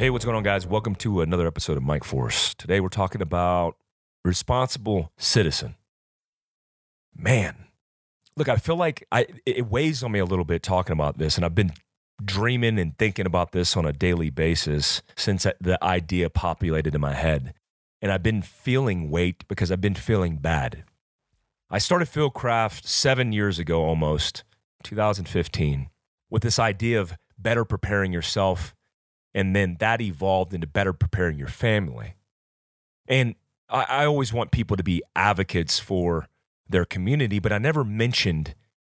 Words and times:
Hey, 0.00 0.08
what's 0.08 0.24
going 0.24 0.34
on, 0.34 0.42
guys? 0.42 0.66
Welcome 0.66 0.94
to 0.94 1.20
another 1.20 1.46
episode 1.46 1.76
of 1.76 1.82
Mike 1.82 2.04
Force. 2.04 2.54
Today 2.54 2.80
we're 2.80 2.88
talking 2.88 3.20
about 3.20 3.76
responsible 4.24 5.12
citizen. 5.18 5.74
Man, 7.14 7.66
look, 8.34 8.48
I 8.48 8.56
feel 8.56 8.76
like 8.76 9.06
I 9.12 9.26
it 9.44 9.66
weighs 9.66 10.02
on 10.02 10.12
me 10.12 10.18
a 10.18 10.24
little 10.24 10.46
bit 10.46 10.62
talking 10.62 10.94
about 10.94 11.18
this, 11.18 11.36
and 11.36 11.44
I've 11.44 11.54
been 11.54 11.72
dreaming 12.24 12.78
and 12.78 12.96
thinking 12.96 13.26
about 13.26 13.52
this 13.52 13.76
on 13.76 13.84
a 13.84 13.92
daily 13.92 14.30
basis 14.30 15.02
since 15.16 15.46
the 15.60 15.78
idea 15.84 16.30
populated 16.30 16.94
in 16.94 17.00
my 17.02 17.12
head. 17.12 17.52
And 18.00 18.10
I've 18.10 18.22
been 18.22 18.40
feeling 18.40 19.10
weight 19.10 19.46
because 19.48 19.70
I've 19.70 19.82
been 19.82 19.94
feeling 19.94 20.36
bad. 20.36 20.84
I 21.68 21.76
started 21.76 22.08
Fieldcraft 22.08 22.86
seven 22.86 23.34
years 23.34 23.58
ago 23.58 23.82
almost, 23.82 24.44
2015, 24.82 25.90
with 26.30 26.42
this 26.42 26.58
idea 26.58 26.98
of 26.98 27.18
better 27.38 27.66
preparing 27.66 28.14
yourself 28.14 28.74
and 29.34 29.54
then 29.54 29.76
that 29.80 30.00
evolved 30.00 30.52
into 30.54 30.66
better 30.66 30.92
preparing 30.92 31.38
your 31.38 31.48
family. 31.48 32.14
And 33.06 33.34
I, 33.68 33.84
I 33.88 34.04
always 34.04 34.32
want 34.32 34.50
people 34.50 34.76
to 34.76 34.82
be 34.82 35.02
advocates 35.14 35.78
for 35.78 36.28
their 36.68 36.84
community, 36.84 37.38
but 37.38 37.52
I 37.52 37.58
never 37.58 37.84
mentioned 37.84 38.54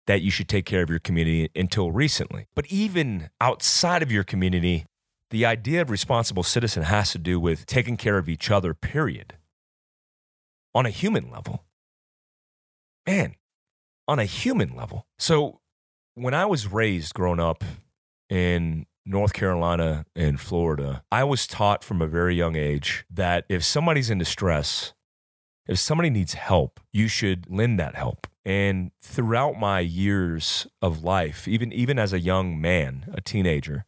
that 0.07 0.23
you 0.23 0.31
should 0.31 0.49
take 0.49 0.67
care 0.67 0.83
of 0.83 0.91
your 0.91 0.99
community 0.99 1.51
until 1.55 1.93
recently. 1.93 2.47
But 2.55 2.67
even 2.67 3.31
outside 3.41 4.03
of 4.03 4.11
your 4.11 4.25
community, 4.25 4.87
the 5.31 5.47
idea 5.47 5.83
of 5.83 5.91
responsible 5.91 6.43
citizen 6.43 6.83
has 6.83 7.13
to 7.13 7.19
do 7.19 7.39
with 7.39 7.67
taking 7.67 7.97
care 7.97 8.19
of 8.19 8.29
each 8.29 8.51
other, 8.51 8.75
period. 8.75 9.35
On 10.75 10.87
a 10.87 10.91
human 10.91 11.31
level. 11.31 11.65
Man, 13.07 13.37
on 14.09 14.19
a 14.19 14.25
human 14.25 14.75
level. 14.75 15.07
So 15.19 15.61
when 16.15 16.35
I 16.35 16.47
was 16.47 16.67
raised 16.67 17.15
growing 17.15 17.41
up 17.41 17.63
in 18.29 18.87
North 19.11 19.33
Carolina 19.33 20.07
and 20.15 20.41
Florida, 20.41 21.03
I 21.11 21.25
was 21.25 21.47
taught 21.47 21.83
from 21.83 22.01
a 22.01 22.07
very 22.07 22.37
young 22.37 22.55
age 22.55 23.05
that 23.11 23.45
if 23.49 23.65
somebody's 23.65 24.09
in 24.09 24.19
distress, 24.19 24.95
if 25.67 25.79
somebody 25.79 26.11
needs 26.11 26.35
help, 26.35 26.81
you 26.93 27.09
should 27.09 27.51
lend 27.51 27.79
that 27.81 27.97
help. 27.97 28.29
And 28.45 28.93
throughout 29.03 29.59
my 29.59 29.81
years 29.81 30.67
of 30.81 31.03
life, 31.03 31.47
even 31.47 31.73
even 31.73 31.99
as 31.99 32.13
a 32.13 32.21
young 32.21 32.61
man, 32.61 33.11
a 33.13 33.21
teenager, 33.21 33.85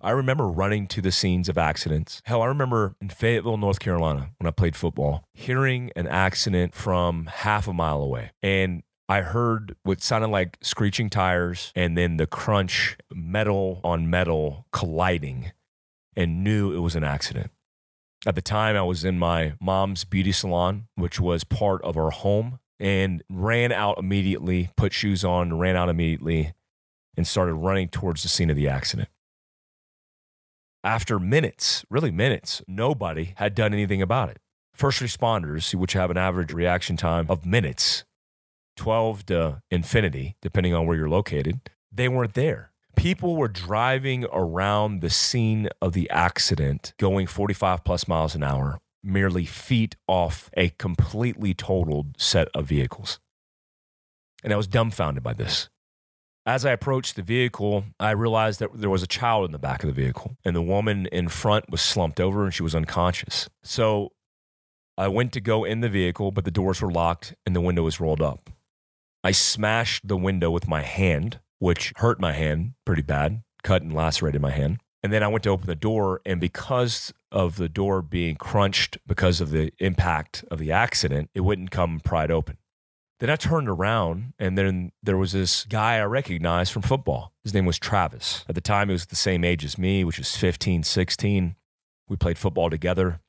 I 0.00 0.10
remember 0.10 0.46
running 0.46 0.86
to 0.88 1.00
the 1.00 1.10
scenes 1.10 1.48
of 1.48 1.56
accidents. 1.56 2.20
Hell, 2.24 2.42
I 2.42 2.46
remember 2.46 2.94
in 3.00 3.08
Fayetteville, 3.08 3.56
North 3.56 3.80
Carolina, 3.80 4.30
when 4.38 4.46
I 4.46 4.50
played 4.50 4.76
football, 4.76 5.24
hearing 5.32 5.90
an 5.96 6.06
accident 6.06 6.74
from 6.74 7.26
half 7.26 7.66
a 7.66 7.72
mile 7.72 8.02
away. 8.02 8.32
And 8.42 8.82
I 9.08 9.20
heard 9.20 9.76
what 9.82 10.02
sounded 10.02 10.28
like 10.28 10.56
screeching 10.62 11.10
tires 11.10 11.72
and 11.74 11.96
then 11.96 12.16
the 12.16 12.26
crunch, 12.26 12.96
metal 13.12 13.80
on 13.84 14.08
metal 14.08 14.66
colliding, 14.72 15.52
and 16.16 16.42
knew 16.42 16.72
it 16.72 16.78
was 16.78 16.96
an 16.96 17.04
accident. 17.04 17.50
At 18.26 18.34
the 18.34 18.42
time, 18.42 18.76
I 18.76 18.82
was 18.82 19.04
in 19.04 19.18
my 19.18 19.54
mom's 19.60 20.04
beauty 20.04 20.32
salon, 20.32 20.88
which 20.94 21.20
was 21.20 21.44
part 21.44 21.82
of 21.82 21.98
our 21.98 22.10
home, 22.10 22.58
and 22.80 23.22
ran 23.28 23.72
out 23.72 23.98
immediately, 23.98 24.70
put 24.76 24.94
shoes 24.94 25.22
on, 25.22 25.58
ran 25.58 25.76
out 25.76 25.90
immediately, 25.90 26.54
and 27.16 27.26
started 27.26 27.54
running 27.54 27.88
towards 27.88 28.22
the 28.22 28.28
scene 28.30 28.48
of 28.48 28.56
the 28.56 28.68
accident. 28.68 29.10
After 30.82 31.18
minutes, 31.18 31.84
really 31.90 32.10
minutes, 32.10 32.62
nobody 32.66 33.34
had 33.36 33.54
done 33.54 33.74
anything 33.74 34.00
about 34.00 34.30
it. 34.30 34.38
First 34.74 35.00
responders, 35.00 35.74
which 35.74 35.92
have 35.92 36.10
an 36.10 36.16
average 36.16 36.52
reaction 36.52 36.96
time 36.96 37.26
of 37.28 37.44
minutes, 37.44 38.04
12 38.76 39.26
to 39.26 39.62
infinity, 39.70 40.36
depending 40.40 40.74
on 40.74 40.86
where 40.86 40.96
you're 40.96 41.08
located, 41.08 41.60
they 41.92 42.08
weren't 42.08 42.34
there. 42.34 42.70
People 42.96 43.36
were 43.36 43.48
driving 43.48 44.24
around 44.32 45.00
the 45.00 45.10
scene 45.10 45.68
of 45.82 45.92
the 45.92 46.08
accident 46.10 46.94
going 46.98 47.26
45 47.26 47.84
plus 47.84 48.06
miles 48.06 48.34
an 48.34 48.42
hour, 48.42 48.80
merely 49.02 49.44
feet 49.44 49.96
off 50.06 50.48
a 50.56 50.70
completely 50.70 51.54
totaled 51.54 52.20
set 52.20 52.48
of 52.54 52.66
vehicles. 52.66 53.18
And 54.42 54.52
I 54.52 54.56
was 54.56 54.66
dumbfounded 54.66 55.22
by 55.22 55.32
this. 55.32 55.68
As 56.46 56.66
I 56.66 56.72
approached 56.72 57.16
the 57.16 57.22
vehicle, 57.22 57.84
I 57.98 58.10
realized 58.10 58.60
that 58.60 58.68
there 58.74 58.90
was 58.90 59.02
a 59.02 59.06
child 59.06 59.46
in 59.46 59.52
the 59.52 59.58
back 59.58 59.82
of 59.82 59.86
the 59.86 59.94
vehicle, 59.94 60.36
and 60.44 60.54
the 60.54 60.62
woman 60.62 61.06
in 61.06 61.28
front 61.28 61.70
was 61.70 61.80
slumped 61.80 62.20
over 62.20 62.44
and 62.44 62.52
she 62.52 62.62
was 62.62 62.74
unconscious. 62.74 63.48
So 63.62 64.12
I 64.98 65.08
went 65.08 65.32
to 65.32 65.40
go 65.40 65.64
in 65.64 65.80
the 65.80 65.88
vehicle, 65.88 66.30
but 66.30 66.44
the 66.44 66.50
doors 66.50 66.82
were 66.82 66.90
locked 66.90 67.34
and 67.46 67.56
the 67.56 67.60
window 67.62 67.82
was 67.82 67.98
rolled 67.98 68.20
up. 68.20 68.50
I 69.24 69.30
smashed 69.30 70.06
the 70.06 70.18
window 70.18 70.50
with 70.50 70.68
my 70.68 70.82
hand, 70.82 71.40
which 71.58 71.94
hurt 71.96 72.20
my 72.20 72.34
hand 72.34 72.74
pretty 72.84 73.00
bad, 73.00 73.42
cut 73.62 73.80
and 73.80 73.90
lacerated 73.90 74.42
my 74.42 74.50
hand. 74.50 74.80
And 75.02 75.10
then 75.14 75.22
I 75.22 75.28
went 75.28 75.44
to 75.44 75.50
open 75.50 75.66
the 75.66 75.74
door, 75.74 76.20
and 76.26 76.38
because 76.38 77.10
of 77.32 77.56
the 77.56 77.70
door 77.70 78.02
being 78.02 78.36
crunched 78.36 78.98
because 79.06 79.40
of 79.40 79.48
the 79.48 79.72
impact 79.78 80.44
of 80.50 80.58
the 80.58 80.72
accident, 80.72 81.30
it 81.34 81.40
wouldn't 81.40 81.70
come 81.70 82.00
pried 82.00 82.30
open. 82.30 82.58
Then 83.18 83.30
I 83.30 83.36
turned 83.36 83.70
around, 83.70 84.34
and 84.38 84.58
then 84.58 84.92
there 85.02 85.16
was 85.16 85.32
this 85.32 85.64
guy 85.64 85.96
I 85.96 86.04
recognized 86.04 86.72
from 86.72 86.82
football. 86.82 87.32
His 87.44 87.54
name 87.54 87.64
was 87.64 87.78
Travis. 87.78 88.44
At 88.46 88.54
the 88.54 88.60
time, 88.60 88.88
he 88.88 88.92
was 88.92 89.06
the 89.06 89.16
same 89.16 89.42
age 89.42 89.64
as 89.64 89.78
me, 89.78 90.04
which 90.04 90.18
was 90.18 90.36
15, 90.36 90.82
16. 90.82 91.56
We 92.08 92.16
played 92.16 92.36
football 92.36 92.68
together. 92.68 93.20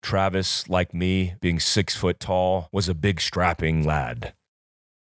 Travis, 0.00 0.68
like 0.68 0.94
me, 0.94 1.34
being 1.40 1.58
six 1.58 1.96
foot 1.96 2.20
tall, 2.20 2.68
was 2.70 2.88
a 2.88 2.94
big, 2.94 3.20
strapping 3.20 3.84
lad. 3.84 4.34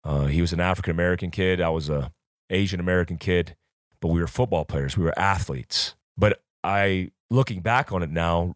Uh, 0.09 0.25
he 0.25 0.41
was 0.41 0.51
an 0.51 0.59
African 0.59 0.89
American 0.89 1.29
kid. 1.29 1.61
I 1.61 1.69
was 1.69 1.87
a 1.87 2.11
Asian 2.49 2.79
American 2.79 3.17
kid, 3.17 3.55
but 4.01 4.07
we 4.07 4.19
were 4.19 4.25
football 4.25 4.65
players. 4.65 4.97
We 4.97 5.03
were 5.03 5.17
athletes. 5.19 5.93
But 6.17 6.41
I, 6.63 7.11
looking 7.29 7.61
back 7.61 7.91
on 7.91 8.01
it 8.01 8.09
now, 8.09 8.55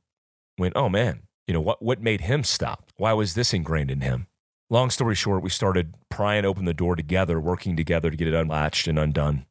went, 0.58 0.74
oh 0.76 0.90
man, 0.90 1.22
you 1.48 1.54
know 1.54 1.62
what? 1.62 1.80
What 1.80 2.02
made 2.02 2.22
him 2.22 2.44
stop? 2.44 2.92
Why 2.98 3.14
was 3.14 3.36
this 3.36 3.54
ingrained 3.54 3.92
in 3.92 4.02
him? 4.02 4.26
Long 4.72 4.90
story 4.90 5.14
short, 5.14 5.44
we 5.44 5.52
started 5.52 5.94
prying 6.10 6.44
open 6.44 6.66
the 6.66 6.74
door 6.74 6.96
together, 6.96 7.40
working 7.40 7.78
together 7.78 8.10
to 8.10 8.18
get 8.18 8.28
it 8.28 8.34
unlatched 8.34 8.88
and 8.88 8.98
undone. 8.98 9.46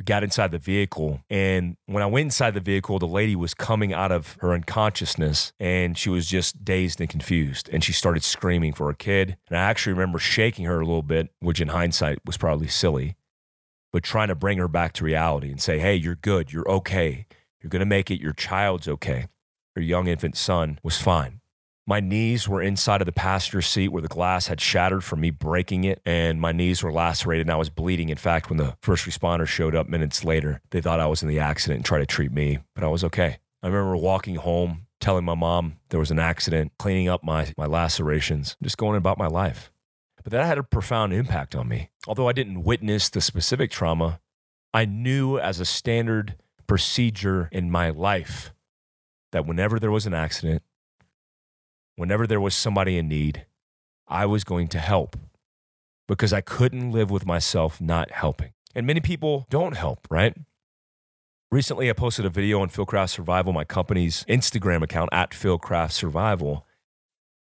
We 0.00 0.04
got 0.04 0.24
inside 0.24 0.50
the 0.50 0.58
vehicle. 0.58 1.20
And 1.28 1.76
when 1.84 2.02
I 2.02 2.06
went 2.06 2.24
inside 2.24 2.54
the 2.54 2.60
vehicle, 2.60 2.98
the 2.98 3.06
lady 3.06 3.36
was 3.36 3.52
coming 3.52 3.92
out 3.92 4.10
of 4.10 4.38
her 4.40 4.54
unconsciousness 4.54 5.52
and 5.60 5.98
she 5.98 6.08
was 6.08 6.26
just 6.26 6.64
dazed 6.64 7.02
and 7.02 7.10
confused. 7.10 7.68
And 7.70 7.84
she 7.84 7.92
started 7.92 8.24
screaming 8.24 8.72
for 8.72 8.86
her 8.86 8.94
kid. 8.94 9.36
And 9.50 9.58
I 9.58 9.60
actually 9.60 9.92
remember 9.92 10.18
shaking 10.18 10.64
her 10.64 10.80
a 10.80 10.86
little 10.86 11.02
bit, 11.02 11.28
which 11.40 11.60
in 11.60 11.68
hindsight 11.68 12.20
was 12.24 12.38
probably 12.38 12.66
silly, 12.66 13.16
but 13.92 14.02
trying 14.02 14.28
to 14.28 14.34
bring 14.34 14.56
her 14.56 14.68
back 14.68 14.94
to 14.94 15.04
reality 15.04 15.50
and 15.50 15.60
say, 15.60 15.78
hey, 15.78 15.96
you're 15.96 16.14
good. 16.14 16.50
You're 16.50 16.70
okay. 16.70 17.26
You're 17.60 17.68
going 17.68 17.80
to 17.80 17.84
make 17.84 18.10
it. 18.10 18.22
Your 18.22 18.32
child's 18.32 18.88
okay. 18.88 19.26
Her 19.76 19.82
young 19.82 20.06
infant 20.06 20.34
son 20.34 20.78
was 20.82 20.96
fine. 20.96 21.39
My 21.90 21.98
knees 21.98 22.48
were 22.48 22.62
inside 22.62 23.02
of 23.02 23.06
the 23.06 23.12
passenger 23.12 23.60
seat 23.60 23.88
where 23.88 24.00
the 24.00 24.06
glass 24.06 24.46
had 24.46 24.60
shattered 24.60 25.02
from 25.02 25.20
me 25.22 25.30
breaking 25.30 25.82
it, 25.82 26.00
and 26.06 26.40
my 26.40 26.52
knees 26.52 26.84
were 26.84 26.92
lacerated 26.92 27.48
and 27.48 27.52
I 27.52 27.56
was 27.56 27.68
bleeding. 27.68 28.10
In 28.10 28.16
fact, 28.16 28.48
when 28.48 28.58
the 28.58 28.76
first 28.80 29.06
responders 29.06 29.48
showed 29.48 29.74
up 29.74 29.88
minutes 29.88 30.24
later, 30.24 30.60
they 30.70 30.80
thought 30.80 31.00
I 31.00 31.08
was 31.08 31.20
in 31.20 31.28
the 31.28 31.40
accident 31.40 31.78
and 31.78 31.84
tried 31.84 31.98
to 31.98 32.06
treat 32.06 32.30
me, 32.30 32.60
but 32.76 32.84
I 32.84 32.86
was 32.86 33.02
okay. 33.02 33.38
I 33.60 33.66
remember 33.66 33.96
walking 33.96 34.36
home, 34.36 34.86
telling 35.00 35.24
my 35.24 35.34
mom 35.34 35.78
there 35.88 35.98
was 35.98 36.12
an 36.12 36.20
accident, 36.20 36.70
cleaning 36.78 37.08
up 37.08 37.24
my, 37.24 37.52
my 37.58 37.66
lacerations, 37.66 38.56
just 38.62 38.78
going 38.78 38.96
about 38.96 39.18
my 39.18 39.26
life. 39.26 39.72
But 40.22 40.30
that 40.30 40.46
had 40.46 40.58
a 40.58 40.62
profound 40.62 41.12
impact 41.12 41.56
on 41.56 41.66
me. 41.66 41.90
Although 42.06 42.28
I 42.28 42.32
didn't 42.32 42.62
witness 42.62 43.08
the 43.08 43.20
specific 43.20 43.72
trauma, 43.72 44.20
I 44.72 44.84
knew 44.84 45.40
as 45.40 45.58
a 45.58 45.64
standard 45.64 46.36
procedure 46.68 47.48
in 47.50 47.68
my 47.68 47.90
life 47.90 48.54
that 49.32 49.44
whenever 49.44 49.80
there 49.80 49.90
was 49.90 50.06
an 50.06 50.14
accident, 50.14 50.62
whenever 52.00 52.26
there 52.26 52.40
was 52.40 52.54
somebody 52.54 52.96
in 52.96 53.08
need, 53.08 53.44
I 54.08 54.24
was 54.24 54.42
going 54.42 54.68
to 54.68 54.78
help 54.78 55.16
because 56.08 56.32
I 56.32 56.40
couldn't 56.40 56.92
live 56.92 57.10
with 57.10 57.26
myself 57.26 57.78
not 57.78 58.10
helping. 58.10 58.52
And 58.74 58.86
many 58.86 59.00
people 59.00 59.46
don't 59.50 59.76
help, 59.76 60.08
right? 60.10 60.34
Recently, 61.50 61.90
I 61.90 61.92
posted 61.92 62.24
a 62.24 62.30
video 62.30 62.62
on 62.62 62.70
Fieldcraft 62.70 63.10
Survival, 63.10 63.52
my 63.52 63.64
company's 63.64 64.24
Instagram 64.24 64.82
account 64.82 65.10
at 65.12 65.32
Fieldcraft 65.32 65.92
Survival. 65.92 66.66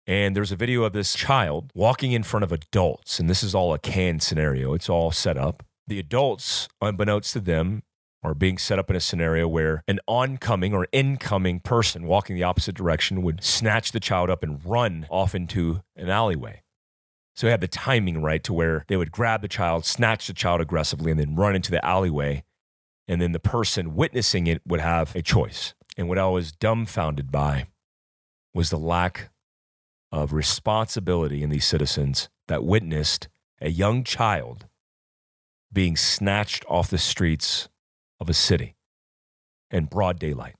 And 0.06 0.36
there's 0.36 0.52
a 0.52 0.56
video 0.56 0.84
of 0.84 0.92
this 0.92 1.14
child 1.14 1.72
walking 1.74 2.12
in 2.12 2.22
front 2.22 2.44
of 2.44 2.52
adults. 2.52 3.18
And 3.18 3.28
this 3.28 3.42
is 3.42 3.56
all 3.56 3.74
a 3.74 3.78
canned 3.80 4.22
scenario, 4.22 4.72
it's 4.72 4.88
all 4.88 5.10
set 5.10 5.36
up. 5.36 5.64
The 5.88 5.98
adults, 5.98 6.68
unbeknownst 6.80 7.32
to 7.32 7.40
them, 7.40 7.82
or 8.24 8.34
being 8.34 8.56
set 8.56 8.78
up 8.78 8.88
in 8.88 8.96
a 8.96 9.00
scenario 9.00 9.46
where 9.46 9.84
an 9.86 10.00
oncoming 10.08 10.72
or 10.72 10.88
incoming 10.92 11.60
person 11.60 12.06
walking 12.06 12.34
the 12.34 12.42
opposite 12.42 12.74
direction 12.74 13.22
would 13.22 13.44
snatch 13.44 13.92
the 13.92 14.00
child 14.00 14.30
up 14.30 14.42
and 14.42 14.64
run 14.64 15.06
off 15.10 15.34
into 15.34 15.82
an 15.94 16.08
alleyway. 16.08 16.62
So 17.36 17.46
he 17.46 17.50
had 17.50 17.60
the 17.60 17.68
timing 17.68 18.22
right 18.22 18.42
to 18.44 18.54
where 18.54 18.86
they 18.88 18.96
would 18.96 19.12
grab 19.12 19.42
the 19.42 19.48
child, 19.48 19.84
snatch 19.84 20.26
the 20.26 20.32
child 20.32 20.62
aggressively, 20.62 21.10
and 21.10 21.20
then 21.20 21.36
run 21.36 21.54
into 21.54 21.70
the 21.70 21.84
alleyway. 21.84 22.44
And 23.06 23.20
then 23.20 23.32
the 23.32 23.40
person 23.40 23.94
witnessing 23.94 24.46
it 24.46 24.62
would 24.66 24.80
have 24.80 25.14
a 25.14 25.20
choice. 25.20 25.74
And 25.98 26.08
what 26.08 26.18
I 26.18 26.26
was 26.28 26.50
dumbfounded 26.50 27.30
by 27.30 27.66
was 28.54 28.70
the 28.70 28.78
lack 28.78 29.30
of 30.10 30.32
responsibility 30.32 31.42
in 31.42 31.50
these 31.50 31.66
citizens 31.66 32.30
that 32.48 32.64
witnessed 32.64 33.28
a 33.60 33.68
young 33.68 34.02
child 34.02 34.66
being 35.72 35.96
snatched 35.96 36.64
off 36.68 36.88
the 36.88 36.98
streets 36.98 37.68
of 38.20 38.28
a 38.28 38.34
city 38.34 38.76
in 39.70 39.86
broad 39.86 40.18
daylight. 40.18 40.54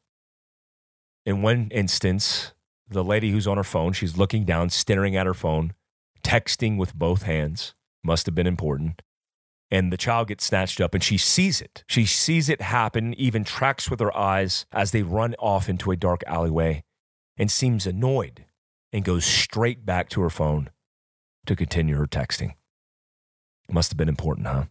In 1.24 1.42
one 1.42 1.68
instance, 1.70 2.52
the 2.88 3.04
lady 3.04 3.30
who's 3.30 3.46
on 3.46 3.56
her 3.56 3.64
phone, 3.64 3.92
she's 3.92 4.18
looking 4.18 4.44
down, 4.44 4.70
staring 4.70 5.16
at 5.16 5.26
her 5.26 5.34
phone, 5.34 5.74
texting 6.22 6.76
with 6.76 6.94
both 6.94 7.22
hands. 7.22 7.74
Must 8.02 8.26
have 8.26 8.34
been 8.34 8.46
important. 8.46 9.00
And 9.70 9.92
the 9.92 9.96
child 9.96 10.28
gets 10.28 10.44
snatched 10.44 10.80
up 10.80 10.94
and 10.94 11.02
she 11.02 11.16
sees 11.16 11.60
it. 11.60 11.84
She 11.88 12.04
sees 12.04 12.48
it 12.48 12.60
happen, 12.60 13.14
even 13.14 13.44
tracks 13.44 13.90
with 13.90 14.00
her 14.00 14.16
eyes 14.16 14.66
as 14.70 14.90
they 14.90 15.02
run 15.02 15.34
off 15.38 15.68
into 15.68 15.90
a 15.90 15.96
dark 15.96 16.22
alleyway 16.26 16.84
and 17.36 17.50
seems 17.50 17.86
annoyed 17.86 18.44
and 18.92 19.04
goes 19.04 19.24
straight 19.24 19.86
back 19.86 20.08
to 20.10 20.20
her 20.20 20.30
phone 20.30 20.70
to 21.46 21.56
continue 21.56 21.96
her 21.96 22.06
texting. 22.06 22.54
Must 23.70 23.90
have 23.90 23.96
been 23.96 24.08
important, 24.08 24.46
huh? 24.46 24.64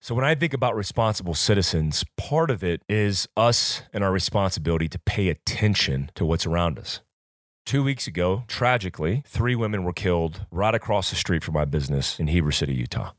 So, 0.00 0.14
when 0.14 0.24
I 0.24 0.36
think 0.36 0.54
about 0.54 0.76
responsible 0.76 1.34
citizens, 1.34 2.04
part 2.16 2.50
of 2.50 2.62
it 2.62 2.82
is 2.88 3.26
us 3.36 3.82
and 3.92 4.04
our 4.04 4.12
responsibility 4.12 4.88
to 4.88 4.98
pay 5.00 5.28
attention 5.28 6.12
to 6.14 6.24
what's 6.24 6.46
around 6.46 6.78
us. 6.78 7.00
Two 7.66 7.82
weeks 7.82 8.06
ago, 8.06 8.44
tragically, 8.46 9.24
three 9.26 9.56
women 9.56 9.82
were 9.82 9.92
killed 9.92 10.46
right 10.52 10.74
across 10.74 11.10
the 11.10 11.16
street 11.16 11.42
from 11.42 11.54
my 11.54 11.64
business 11.64 12.18
in 12.20 12.28
Heber 12.28 12.52
City, 12.52 12.74
Utah. 12.74 13.10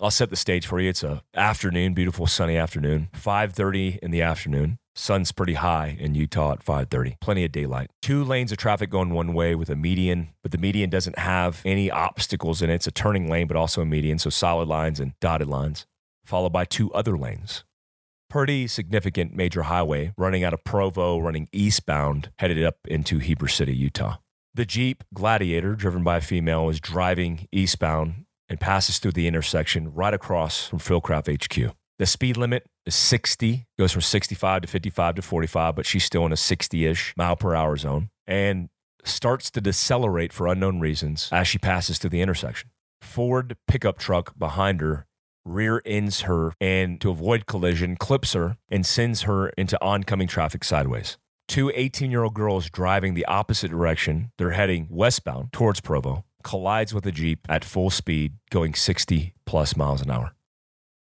I'll 0.00 0.10
set 0.10 0.30
the 0.30 0.36
stage 0.36 0.66
for 0.66 0.80
you. 0.80 0.88
It's 0.88 1.02
a 1.02 1.22
afternoon, 1.36 1.92
beautiful 1.92 2.26
sunny 2.26 2.56
afternoon, 2.56 3.10
5:30 3.12 3.98
in 4.02 4.10
the 4.10 4.22
afternoon. 4.22 4.78
Sun's 4.94 5.32
pretty 5.32 5.54
high 5.54 5.98
in 6.00 6.14
Utah 6.14 6.52
at 6.52 6.62
5:30. 6.62 7.18
Plenty 7.20 7.44
of 7.44 7.52
daylight. 7.52 7.90
Two 8.00 8.24
lanes 8.24 8.50
of 8.50 8.58
traffic 8.58 8.88
going 8.88 9.10
one 9.10 9.34
way 9.34 9.54
with 9.54 9.68
a 9.68 9.76
median, 9.76 10.30
but 10.42 10.50
the 10.50 10.58
median 10.58 10.88
doesn't 10.88 11.18
have 11.18 11.60
any 11.66 11.90
obstacles 11.90 12.62
in 12.62 12.70
it. 12.70 12.76
It's 12.76 12.86
a 12.86 12.90
turning 12.90 13.28
lane, 13.28 13.46
but 13.46 13.56
also 13.58 13.82
a 13.82 13.86
median, 13.86 14.18
so 14.18 14.30
solid 14.30 14.66
lines 14.66 14.98
and 14.98 15.12
dotted 15.20 15.48
lines 15.48 15.86
followed 16.24 16.52
by 16.52 16.64
two 16.64 16.92
other 16.92 17.16
lanes. 17.16 17.64
Pretty 18.28 18.66
significant 18.66 19.34
major 19.34 19.64
highway 19.64 20.12
running 20.16 20.44
out 20.44 20.54
of 20.54 20.62
Provo, 20.64 21.18
running 21.18 21.48
eastbound, 21.52 22.30
headed 22.38 22.62
up 22.64 22.76
into 22.86 23.18
Heber 23.18 23.48
City, 23.48 23.74
Utah. 23.74 24.18
The 24.54 24.64
Jeep 24.64 25.04
Gladiator, 25.14 25.74
driven 25.74 26.02
by 26.02 26.18
a 26.18 26.20
female, 26.20 26.68
is 26.68 26.80
driving 26.80 27.48
eastbound 27.52 28.24
and 28.48 28.60
passes 28.60 28.98
through 28.98 29.12
the 29.12 29.26
intersection 29.26 29.94
right 29.94 30.12
across 30.12 30.66
from 30.66 30.80
Fieldcraft 30.80 31.44
HQ. 31.44 31.74
The 31.98 32.06
speed 32.06 32.36
limit 32.36 32.66
is 32.86 32.94
60, 32.94 33.66
goes 33.78 33.92
from 33.92 34.02
65 34.02 34.62
to 34.62 34.68
55 34.68 35.14
to 35.16 35.22
45, 35.22 35.76
but 35.76 35.86
she's 35.86 36.04
still 36.04 36.26
in 36.26 36.32
a 36.32 36.36
60 36.36 36.86
ish 36.86 37.14
mile 37.16 37.36
per 37.36 37.54
hour 37.54 37.76
zone 37.76 38.10
and 38.26 38.70
starts 39.04 39.50
to 39.52 39.60
decelerate 39.60 40.32
for 40.32 40.46
unknown 40.46 40.80
reasons 40.80 41.28
as 41.30 41.46
she 41.46 41.58
passes 41.58 41.98
through 41.98 42.10
the 42.10 42.22
intersection. 42.22 42.70
Ford 43.00 43.56
pickup 43.68 43.98
truck 43.98 44.38
behind 44.38 44.80
her 44.80 45.06
rear 45.44 45.82
ends 45.84 46.22
her 46.22 46.52
and 46.60 47.00
to 47.00 47.10
avoid 47.10 47.46
collision, 47.46 47.96
clips 47.96 48.32
her 48.34 48.56
and 48.68 48.84
sends 48.84 49.22
her 49.22 49.48
into 49.50 49.80
oncoming 49.82 50.28
traffic 50.28 50.64
sideways. 50.64 51.18
Two 51.48 51.72
18 51.74 52.10
year 52.10 52.22
old 52.22 52.34
girls 52.34 52.70
driving 52.70 53.14
the 53.14 53.26
opposite 53.26 53.70
direction, 53.70 54.30
they're 54.38 54.52
heading 54.52 54.86
westbound 54.90 55.52
towards 55.52 55.80
Provo, 55.80 56.24
collides 56.42 56.94
with 56.94 57.06
a 57.06 57.12
Jeep 57.12 57.40
at 57.48 57.64
full 57.64 57.90
speed, 57.90 58.34
going 58.50 58.74
60 58.74 59.34
plus 59.46 59.76
miles 59.76 60.02
an 60.02 60.10
hour. 60.10 60.32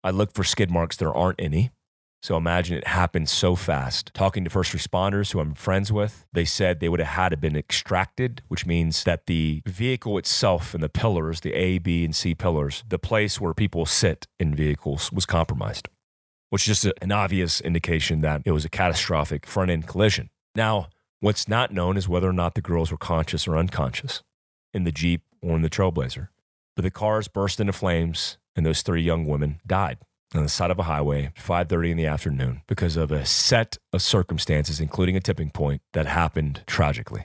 I 0.05 0.11
look 0.11 0.33
for 0.33 0.45
skid 0.45 0.71
marks, 0.71 0.97
there 0.97 1.13
aren't 1.13 1.41
any. 1.41 1.71
So 2.21 2.37
imagine 2.37 2.79
it 2.79 2.87
happened 2.87 3.29
so 3.29 3.55
fast. 3.55 4.13
Talking 4.13 4.43
to 4.45 4.51
first 4.51 4.73
responders 4.73 5.33
who 5.33 5.41
I'm 5.41 5.55
friends 5.55 5.93
with, 5.93 6.27
they 6.33 6.45
said 6.45 6.81
they 6.81 6.89
would 6.89 7.01
have 7.01 7.15
had 7.17 7.29
to 7.29 7.37
been 7.37 7.57
extracted, 7.57 8.43
which 8.49 8.67
means 8.67 9.05
that 9.05 9.27
the 9.27 9.63
vehicle 9.67 10.19
itself 10.19 10.75
and 10.75 10.83
the 10.83 10.89
pillars, 10.89 11.41
the 11.41 11.55
A, 11.55 11.79
B, 11.79 12.05
and 12.05 12.15
C 12.15 12.35
pillars, 12.35 12.83
the 12.89 12.99
place 12.99 13.41
where 13.41 13.55
people 13.55 13.87
sit 13.87 14.27
in 14.41 14.55
vehicles 14.55 15.13
was 15.13 15.27
compromised, 15.27 15.89
which 16.51 16.69
is 16.69 16.83
just 16.83 16.93
an 17.01 17.13
obvious 17.13 17.61
indication 17.61 18.21
that 18.21 18.43
it 18.45 18.51
was 18.51 18.65
a 18.65 18.71
catastrophic 18.71 19.47
front 19.47 19.71
end 19.71 19.87
collision. 19.87 20.29
Now, 20.57 20.89
what's 21.21 21.47
not 21.47 21.73
known 21.73 21.97
is 21.97 22.09
whether 22.09 22.29
or 22.29 22.33
not 22.33 22.55
the 22.57 22.61
girls 22.61 22.91
were 22.91 22.99
conscious 22.99 23.47
or 23.47 23.57
unconscious 23.57 24.25
in 24.75 24.83
the 24.83 24.93
Jeep 24.93 25.23
or 25.41 25.55
in 25.55 25.63
the 25.63 25.71
Trailblazer. 25.71 26.29
But 26.75 26.83
the 26.83 26.91
cars 26.91 27.29
burst 27.29 27.61
into 27.61 27.73
flames 27.73 28.39
and 28.57 28.67
those 28.67 28.83
three 28.83 29.03
young 29.03 29.25
women 29.25 29.61
died 29.65 29.99
on 30.35 30.43
the 30.43 30.49
side 30.49 30.71
of 30.71 30.79
a 30.79 30.85
highway 30.85 31.33
5.30 31.39 31.93
in 31.93 31.97
the 31.97 32.07
afternoon 32.07 32.63
because 32.67 32.97
of 32.97 33.11
a 33.11 33.25
set 33.25 33.79
of 33.93 34.03
circumstances 34.03 34.81
including 34.81 35.17
a 35.17 35.21
tipping 35.21 35.51
point 35.51 35.83
that 35.93 36.07
happened 36.07 36.63
tragically. 36.67 37.25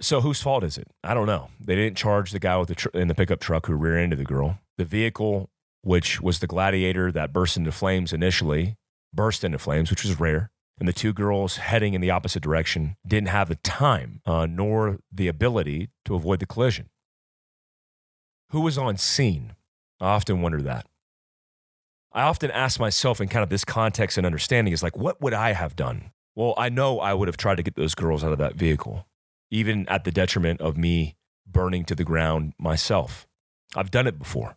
So 0.00 0.20
whose 0.20 0.40
fault 0.40 0.64
is 0.64 0.78
it? 0.78 0.88
I 1.04 1.14
don't 1.14 1.26
know. 1.26 1.48
They 1.60 1.76
didn't 1.76 1.96
charge 1.96 2.32
the 2.32 2.40
guy 2.40 2.56
with 2.56 2.68
the 2.68 2.74
tr- 2.74 2.88
in 2.94 3.08
the 3.08 3.14
pickup 3.14 3.40
truck 3.40 3.66
who 3.66 3.74
rear-ended 3.74 4.18
the 4.18 4.24
girl. 4.24 4.58
The 4.78 4.84
vehicle 4.84 5.50
which 5.82 6.20
was 6.20 6.40
the 6.40 6.46
gladiator 6.48 7.12
that 7.12 7.32
burst 7.32 7.56
into 7.56 7.70
flames 7.70 8.12
initially 8.12 8.76
burst 9.14 9.44
into 9.44 9.58
flames 9.58 9.90
which 9.90 10.04
was 10.04 10.18
rare 10.18 10.50
and 10.78 10.88
the 10.88 10.92
two 10.92 11.12
girls 11.12 11.56
heading 11.56 11.94
in 11.94 12.00
the 12.00 12.10
opposite 12.10 12.42
direction 12.42 12.96
didn't 13.06 13.28
have 13.28 13.48
the 13.48 13.56
time 13.56 14.20
uh, 14.26 14.46
nor 14.46 14.98
the 15.12 15.28
ability 15.28 15.88
to 16.04 16.14
avoid 16.14 16.40
the 16.40 16.46
collision. 16.46 16.90
Who 18.50 18.60
was 18.60 18.76
on 18.76 18.96
scene? 18.96 19.56
I 20.00 20.08
often 20.08 20.42
wonder 20.42 20.60
that 20.62 20.86
I 22.16 22.22
often 22.22 22.50
ask 22.50 22.80
myself 22.80 23.20
in 23.20 23.28
kind 23.28 23.42
of 23.42 23.50
this 23.50 23.62
context 23.66 24.16
and 24.16 24.24
understanding 24.26 24.72
is 24.72 24.82
like, 24.82 24.96
what 24.96 25.20
would 25.20 25.34
I 25.34 25.52
have 25.52 25.76
done? 25.76 26.12
Well, 26.34 26.54
I 26.56 26.70
know 26.70 26.98
I 26.98 27.12
would 27.12 27.28
have 27.28 27.36
tried 27.36 27.56
to 27.56 27.62
get 27.62 27.76
those 27.76 27.94
girls 27.94 28.24
out 28.24 28.32
of 28.32 28.38
that 28.38 28.54
vehicle, 28.54 29.06
even 29.50 29.86
at 29.90 30.04
the 30.04 30.10
detriment 30.10 30.62
of 30.62 30.78
me 30.78 31.14
burning 31.46 31.84
to 31.84 31.94
the 31.94 32.04
ground 32.04 32.54
myself. 32.58 33.26
I've 33.76 33.90
done 33.90 34.06
it 34.06 34.18
before. 34.18 34.56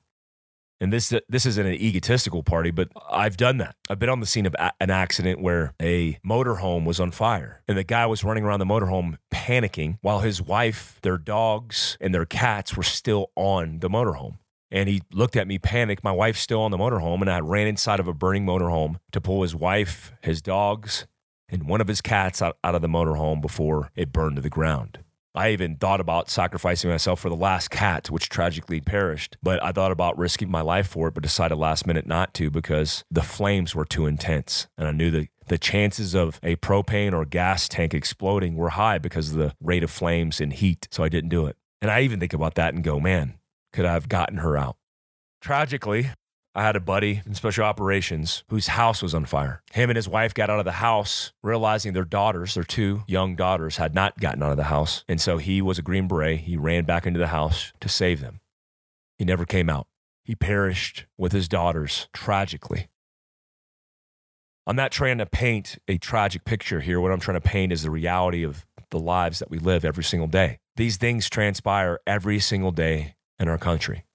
And 0.80 0.94
this, 0.94 1.14
this 1.28 1.46
isn't 1.46 1.66
an 1.66 1.74
egotistical 1.74 2.44
party, 2.44 2.72
but 2.72 2.88
I've 3.12 3.36
done 3.36 3.58
that. 3.58 3.76
I've 3.90 4.00
been 4.00 4.08
on 4.08 4.22
the 4.22 4.26
scene 4.26 4.46
of 4.46 4.56
a- 4.58 4.72
an 4.80 4.90
accident 4.90 5.42
where 5.42 5.74
a 5.82 6.14
motorhome 6.26 6.86
was 6.86 7.02
on 7.02 7.12
fire 7.12 7.62
and 7.68 7.78
the 7.78 7.84
guy 7.84 8.06
was 8.06 8.24
running 8.24 8.46
around 8.46 8.60
the 8.60 8.66
motorhome 8.66 9.18
panicking 9.34 9.98
while 10.00 10.22
his 10.22 10.42
wife, 10.42 10.98
their 11.02 11.18
dogs, 11.18 11.98
and 12.00 12.14
their 12.16 12.26
cats 12.26 12.78
were 12.78 12.84
still 12.84 13.32
on 13.36 13.80
the 13.80 13.90
motorhome. 13.90 14.38
And 14.72 14.88
he 14.88 15.02
looked 15.12 15.36
at 15.36 15.48
me 15.48 15.58
panicked. 15.58 16.04
My 16.04 16.12
wife's 16.12 16.40
still 16.40 16.62
on 16.62 16.72
the 16.72 16.78
motorhome, 16.78 17.22
and 17.22 17.30
I 17.30 17.40
ran 17.40 17.68
inside 17.68 18.00
of 18.00 18.08
a 18.08 18.14
burning 18.14 18.46
motorhome 18.46 18.98
to 19.12 19.22
pull 19.22 19.42
his 19.42 19.56
wife, 19.56 20.14
his 20.22 20.42
dogs, 20.42 21.08
and 21.50 21.68
one 21.68 21.82
of 21.82 21.88
his 21.88 22.02
cats 22.02 22.42
out, 22.42 22.58
out 22.64 22.76
of 22.76 22.82
the 22.82 22.88
motorhome 22.88 23.42
before 23.42 23.90
it 23.96 24.14
burned 24.14 24.36
to 24.36 24.42
the 24.42 24.50
ground. 24.50 25.00
I 25.36 25.52
even 25.52 25.76
thought 25.76 26.02
about 26.02 26.30
sacrificing 26.30 26.90
myself 26.90 27.20
for 27.20 27.30
the 27.30 27.36
last 27.36 27.70
cat, 27.70 28.10
which 28.10 28.30
tragically 28.30 28.82
perished. 28.82 29.38
But 29.44 29.64
I 29.64 29.72
thought 29.72 29.92
about 29.92 30.18
risking 30.18 30.50
my 30.50 30.62
life 30.62 30.88
for 30.88 31.08
it, 31.08 31.14
but 31.14 31.24
decided 31.24 31.56
last 31.56 31.86
minute 31.86 32.08
not 32.08 32.34
to 32.36 32.50
because 32.50 33.04
the 33.12 33.22
flames 33.22 33.76
were 33.76 33.86
too 33.86 34.06
intense. 34.06 34.68
And 34.78 34.88
I 34.88 34.92
knew 34.92 35.12
that 35.12 35.28
the 35.48 35.58
chances 35.58 36.16
of 36.16 36.40
a 36.44 36.56
propane 36.58 37.14
or 37.14 37.26
gas 37.26 37.68
tank 37.68 37.94
exploding 37.94 38.56
were 38.56 38.72
high 38.72 38.98
because 38.98 39.32
of 39.32 39.38
the 39.38 39.54
rate 39.62 39.84
of 39.84 39.92
flames 39.92 40.42
and 40.42 40.52
heat. 40.52 40.88
So 40.92 41.04
I 41.04 41.10
didn't 41.10 41.30
do 41.30 41.46
it. 41.46 41.58
And 41.82 41.92
I 41.92 42.02
even 42.02 42.20
think 42.20 42.34
about 42.34 42.56
that 42.56 42.74
and 42.74 42.84
go, 42.84 43.00
man, 43.00 43.39
could 43.74 43.86
I 43.86 43.94
have 43.94 44.10
gotten 44.10 44.38
her 44.38 44.58
out? 44.58 44.78
Tragically, 45.42 46.12
I 46.56 46.64
had 46.64 46.76
a 46.76 46.82
buddy 46.82 47.22
in 47.26 47.36
special 47.36 47.64
operations 47.64 48.44
whose 48.50 48.68
house 48.68 49.02
was 49.04 49.14
on 49.14 49.26
fire. 49.26 49.62
Him 49.72 49.90
and 49.90 49.96
his 49.96 50.10
wife 50.10 50.34
got 50.34 50.50
out 50.50 50.60
of 50.60 50.66
the 50.66 50.74
house, 50.74 51.32
realizing 51.44 51.94
their 51.94 52.04
daughters, 52.04 52.56
their 52.56 52.64
two 52.64 53.04
young 53.08 53.36
daughters, 53.36 53.78
had 53.78 53.94
not 53.94 54.20
gotten 54.20 54.42
out 54.42 54.52
of 54.52 54.58
the 54.58 54.64
house. 54.66 55.06
And 55.08 55.22
so 55.22 55.38
he 55.38 55.62
was 55.62 55.78
a 55.78 55.84
Green 55.84 56.08
Beret. 56.08 56.40
He 56.40 56.58
ran 56.58 56.86
back 56.86 57.06
into 57.06 57.20
the 57.20 57.28
house 57.28 57.72
to 57.80 57.88
save 57.88 58.20
them. 58.20 58.42
He 59.18 59.26
never 59.26 59.46
came 59.46 59.70
out. 59.70 59.88
He 60.24 60.36
perished 60.36 61.06
with 61.18 61.32
his 61.32 61.48
daughters 61.48 62.10
tragically. 62.14 62.90
I'm 64.66 64.76
not 64.76 64.92
trying 64.92 65.20
to 65.20 65.26
paint 65.26 65.78
a 65.88 65.98
tragic 65.98 66.46
picture 66.46 66.82
here. 66.82 67.00
What 67.00 67.12
I'm 67.12 67.20
trying 67.20 67.40
to 67.40 67.48
paint 67.48 67.72
is 67.72 67.84
the 67.84 67.90
reality 67.90 68.44
of 68.44 68.66
the 68.92 69.00
lives 69.00 69.40
that 69.40 69.50
we 69.50 69.60
live 69.60 69.86
every 69.86 70.04
single 70.04 70.28
day. 70.28 70.60
These 70.76 70.98
things 70.98 71.30
transpire 71.30 72.00
every 72.06 72.40
single 72.40 72.72
day 72.72 73.16
in 73.40 73.48
our 73.48 73.58
country. 73.58 74.06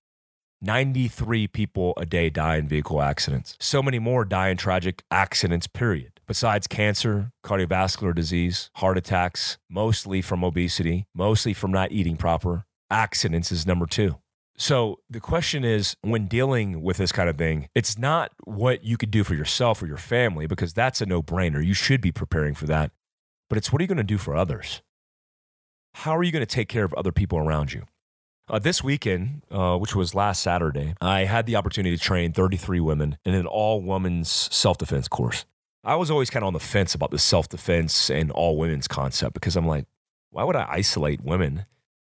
93 0.60 1.46
people 1.48 1.92
a 1.96 2.06
day 2.06 2.30
die 2.30 2.56
in 2.56 2.66
vehicle 2.66 3.02
accidents. 3.02 3.56
So 3.60 3.82
many 3.82 3.98
more 3.98 4.24
die 4.24 4.48
in 4.48 4.56
tragic 4.56 5.02
accidents, 5.10 5.66
period. 5.66 6.20
Besides 6.26 6.66
cancer, 6.66 7.32
cardiovascular 7.44 8.14
disease, 8.14 8.70
heart 8.76 8.96
attacks, 8.96 9.58
mostly 9.68 10.22
from 10.22 10.42
obesity, 10.42 11.06
mostly 11.14 11.52
from 11.52 11.70
not 11.70 11.92
eating 11.92 12.16
proper, 12.16 12.64
accidents 12.90 13.52
is 13.52 13.66
number 13.66 13.84
two. 13.84 14.16
So 14.56 15.00
the 15.10 15.20
question 15.20 15.64
is 15.64 15.96
when 16.00 16.26
dealing 16.26 16.80
with 16.80 16.96
this 16.96 17.12
kind 17.12 17.28
of 17.28 17.36
thing, 17.36 17.68
it's 17.74 17.98
not 17.98 18.30
what 18.44 18.84
you 18.84 18.96
could 18.96 19.10
do 19.10 19.24
for 19.24 19.34
yourself 19.34 19.82
or 19.82 19.86
your 19.86 19.98
family, 19.98 20.46
because 20.46 20.72
that's 20.72 21.00
a 21.00 21.06
no 21.06 21.22
brainer. 21.22 21.64
You 21.64 21.74
should 21.74 22.00
be 22.00 22.12
preparing 22.12 22.54
for 22.54 22.66
that. 22.66 22.92
But 23.50 23.58
it's 23.58 23.70
what 23.70 23.80
are 23.80 23.82
you 23.82 23.88
going 23.88 23.98
to 23.98 24.04
do 24.04 24.16
for 24.16 24.34
others? 24.34 24.80
How 25.94 26.16
are 26.16 26.22
you 26.22 26.32
going 26.32 26.40
to 26.40 26.46
take 26.46 26.68
care 26.68 26.84
of 26.84 26.94
other 26.94 27.12
people 27.12 27.38
around 27.38 27.72
you? 27.72 27.84
Uh, 28.46 28.58
this 28.58 28.84
weekend, 28.84 29.42
uh, 29.50 29.76
which 29.78 29.96
was 29.96 30.14
last 30.14 30.42
Saturday, 30.42 30.94
I 31.00 31.24
had 31.24 31.46
the 31.46 31.56
opportunity 31.56 31.96
to 31.96 32.02
train 32.02 32.32
33 32.32 32.78
women 32.78 33.16
in 33.24 33.32
an 33.34 33.46
all 33.46 33.80
women's 33.80 34.28
self 34.28 34.76
defense 34.76 35.08
course. 35.08 35.46
I 35.82 35.96
was 35.96 36.10
always 36.10 36.28
kind 36.28 36.42
of 36.42 36.48
on 36.48 36.52
the 36.52 36.60
fence 36.60 36.94
about 36.94 37.10
the 37.10 37.18
self 37.18 37.48
defense 37.48 38.10
and 38.10 38.30
all 38.30 38.58
women's 38.58 38.86
concept 38.86 39.32
because 39.32 39.56
I'm 39.56 39.66
like, 39.66 39.86
why 40.30 40.44
would 40.44 40.56
I 40.56 40.66
isolate 40.70 41.22
women 41.22 41.64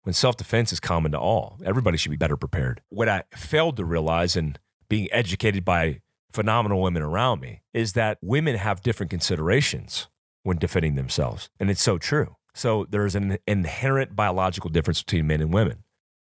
when 0.03 0.13
self 0.13 0.35
defense 0.35 0.73
is 0.73 0.79
common 0.79 1.11
to 1.11 1.19
all? 1.19 1.59
Everybody 1.63 1.97
should 1.97 2.11
be 2.11 2.17
better 2.17 2.37
prepared. 2.37 2.81
What 2.89 3.07
I 3.07 3.25
failed 3.35 3.77
to 3.77 3.85
realize 3.85 4.35
and 4.35 4.57
being 4.89 5.09
educated 5.11 5.63
by 5.63 6.01
phenomenal 6.31 6.81
women 6.81 7.03
around 7.03 7.41
me 7.41 7.61
is 7.75 7.93
that 7.93 8.17
women 8.23 8.55
have 8.55 8.81
different 8.81 9.11
considerations 9.11 10.07
when 10.41 10.57
defending 10.57 10.95
themselves. 10.95 11.51
And 11.59 11.69
it's 11.69 11.81
so 11.81 11.99
true. 11.99 12.37
So 12.55 12.87
there's 12.89 13.13
an 13.13 13.37
inherent 13.47 14.15
biological 14.15 14.71
difference 14.71 15.03
between 15.03 15.27
men 15.27 15.41
and 15.41 15.53
women. 15.53 15.82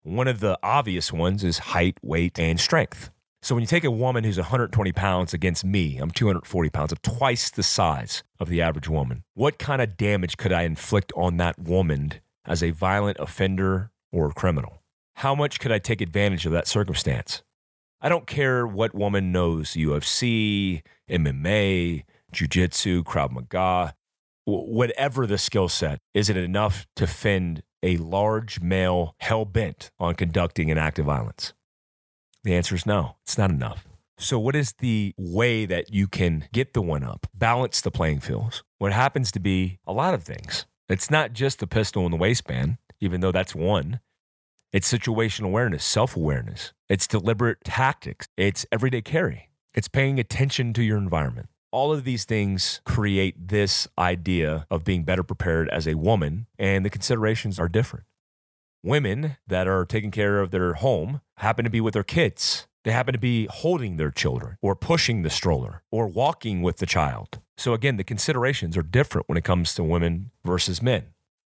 One 0.03 0.27
of 0.27 0.39
the 0.39 0.58
obvious 0.63 1.13
ones 1.13 1.43
is 1.43 1.60
height, 1.60 2.00
weight, 2.01 2.39
and 2.39 2.60
strength. 2.60 3.12
So 3.43 3.53
when 3.53 3.62
you 3.62 3.67
take 3.67 3.84
a 3.84 3.91
woman 3.91 4.24
who's 4.24 4.38
120 4.38 4.91
pounds 4.93 5.31
against 5.31 5.63
me, 5.63 6.00
I'm 6.00 6.10
240 6.10 6.70
pounds, 6.72 6.91
I'm 6.91 6.98
twice 7.03 7.51
the 7.51 7.62
size 7.62 8.24
of 8.39 8.50
the 8.50 8.63
average 8.63 8.89
woman. 8.89 9.24
What 9.36 9.60
kind 9.60 9.79
of 9.79 9.98
damage 9.98 10.38
could 10.38 10.51
I 10.51 10.63
inflict 10.63 11.13
on 11.15 11.38
that 11.38 11.60
woman 11.60 12.13
as 12.46 12.63
a 12.63 12.72
violent 12.72 13.17
offender 13.20 13.91
or 14.12 14.31
criminal? 14.31 14.81
How 15.17 15.36
much 15.36 15.60
could 15.60 15.72
I 15.72 15.77
take 15.77 16.01
advantage 16.01 16.48
of 16.48 16.51
that 16.51 16.67
circumstance? 16.67 17.43
I 18.01 18.10
don't 18.10 18.25
care 18.25 18.65
what 18.65 18.96
woman 18.96 19.31
knows 19.31 19.74
UFC, 19.74 20.81
MMA, 21.08 22.05
Jiu-Jitsu, 22.31 23.03
Krav 23.03 23.29
Maga, 23.29 23.93
whatever 24.46 25.27
the 25.27 25.38
skill 25.38 25.70
set. 25.70 26.00
Is 26.15 26.27
it 26.27 26.38
enough 26.38 26.88
to 26.96 27.05
fend 27.05 27.62
a 27.83 27.97
large 27.97 28.61
male 28.61 29.15
hell 29.19 29.45
bent 29.45 29.91
on 30.00 30.15
conducting 30.15 30.71
an 30.71 30.77
act 30.77 31.00
of 31.00 31.05
violence? 31.05 31.53
The 32.43 32.55
answer 32.55 32.75
is 32.75 32.85
no, 32.85 33.17
it's 33.23 33.38
not 33.38 33.50
enough. 33.50 33.88
So, 34.17 34.38
what 34.38 34.55
is 34.55 34.73
the 34.73 35.13
way 35.17 35.65
that 35.65 35.91
you 35.91 36.07
can 36.07 36.45
get 36.53 36.73
the 36.73 36.81
one 36.81 37.03
up, 37.03 37.27
balance 37.33 37.81
the 37.81 37.89
playing 37.89 38.19
fields? 38.19 38.63
What 38.77 38.93
happens 38.93 39.31
to 39.31 39.39
be 39.39 39.79
a 39.88 39.93
lot 39.93 40.13
of 40.13 40.23
things. 40.23 40.65
It's 40.89 41.09
not 41.09 41.33
just 41.33 41.59
the 41.59 41.67
pistol 41.67 42.05
in 42.05 42.11
the 42.11 42.17
waistband, 42.17 42.77
even 43.00 43.21
though 43.21 43.31
that's 43.31 43.55
one. 43.55 44.00
It's 44.73 44.91
situational 44.91 45.45
awareness, 45.45 45.83
self 45.83 46.15
awareness, 46.15 46.73
it's 46.88 47.07
deliberate 47.07 47.63
tactics, 47.63 48.27
it's 48.38 48.65
everyday 48.71 49.01
carry, 49.01 49.50
it's 49.73 49.88
paying 49.88 50.19
attention 50.19 50.73
to 50.73 50.83
your 50.83 50.97
environment. 50.97 51.50
All 51.71 51.93
of 51.93 52.03
these 52.03 52.25
things 52.25 52.81
create 52.85 53.47
this 53.47 53.87
idea 53.97 54.67
of 54.69 54.83
being 54.83 55.03
better 55.03 55.23
prepared 55.23 55.69
as 55.69 55.87
a 55.87 55.95
woman, 55.95 56.47
and 56.59 56.85
the 56.85 56.89
considerations 56.89 57.59
are 57.59 57.69
different 57.69 58.05
women 58.83 59.37
that 59.47 59.67
are 59.67 59.85
taking 59.85 60.11
care 60.11 60.39
of 60.39 60.51
their 60.51 60.73
home 60.73 61.21
happen 61.37 61.63
to 61.63 61.71
be 61.71 61.81
with 61.81 61.93
their 61.93 62.03
kids. 62.03 62.67
They 62.83 62.91
happen 62.91 63.13
to 63.13 63.19
be 63.19 63.47
holding 63.49 63.97
their 63.97 64.09
children 64.09 64.57
or 64.61 64.75
pushing 64.75 65.21
the 65.21 65.29
stroller 65.29 65.83
or 65.91 66.07
walking 66.07 66.61
with 66.61 66.77
the 66.77 66.85
child. 66.85 67.39
So, 67.57 67.73
again, 67.73 67.97
the 67.97 68.03
considerations 68.03 68.75
are 68.75 68.81
different 68.81 69.29
when 69.29 69.37
it 69.37 69.43
comes 69.43 69.75
to 69.75 69.83
women 69.83 70.31
versus 70.43 70.81
men. 70.81 71.07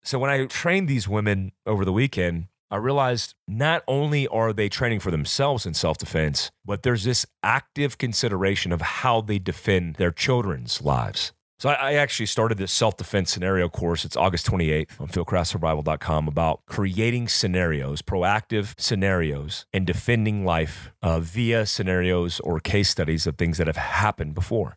So, 0.02 0.18
when 0.18 0.32
I 0.32 0.46
trained 0.46 0.88
these 0.88 1.08
women 1.08 1.52
over 1.68 1.86
the 1.86 1.94
weekend, 1.94 2.48
I 2.72 2.78
realized 2.78 3.36
not 3.50 3.84
only 3.86 4.30
are 4.30 4.54
they 4.54 4.70
training 4.70 5.02
for 5.02 5.12
themselves 5.12 5.66
in 5.66 5.74
self 5.74 5.98
defense, 5.98 6.52
but 6.66 6.84
there's 6.84 7.04
this 7.04 7.26
active 7.44 7.98
consideration 7.98 8.72
of 8.72 8.82
how 8.82 9.20
they 9.20 9.40
defend 9.40 9.96
their 9.96 10.12
children's 10.12 10.82
lives. 10.82 11.34
So 11.60 11.70
I, 11.70 11.94
actually 11.94 12.26
started 12.26 12.58
this 12.58 12.72
self-defense 12.72 13.30
scenario 13.30 13.70
course. 13.70 14.04
It's 14.04 14.18
August 14.18 14.48
28th 14.48 15.00
on 15.00 15.10
fieldcraftsurvival.com 15.10 16.28
about 16.28 16.66
creating 16.66 17.28
scenarios, 17.28 18.02
proactive 18.02 18.74
scenarios, 18.80 19.68
and 19.72 19.86
defending 19.86 20.44
life 20.44 20.92
uh, 21.04 21.20
via 21.20 21.68
scenarios 21.68 22.40
or 22.40 22.60
case 22.60 22.90
studies 22.90 23.28
of 23.28 23.38
things 23.38 23.60
that 23.60 23.68
have 23.68 23.78
happened 23.78 24.34
before. 24.34 24.76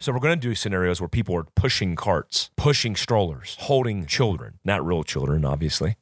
So 0.00 0.10
we're 0.10 0.20
going 0.20 0.40
to 0.40 0.48
do 0.48 0.54
scenarios 0.54 1.02
where 1.02 1.08
people 1.08 1.36
are 1.36 1.44
pushing 1.54 1.96
carts, 1.96 2.50
pushing 2.56 2.96
strollers, 2.96 3.58
holding 3.60 4.06
children, 4.06 4.58
not 4.64 4.82
real 4.82 5.04
children, 5.04 5.44
obviously. 5.44 5.96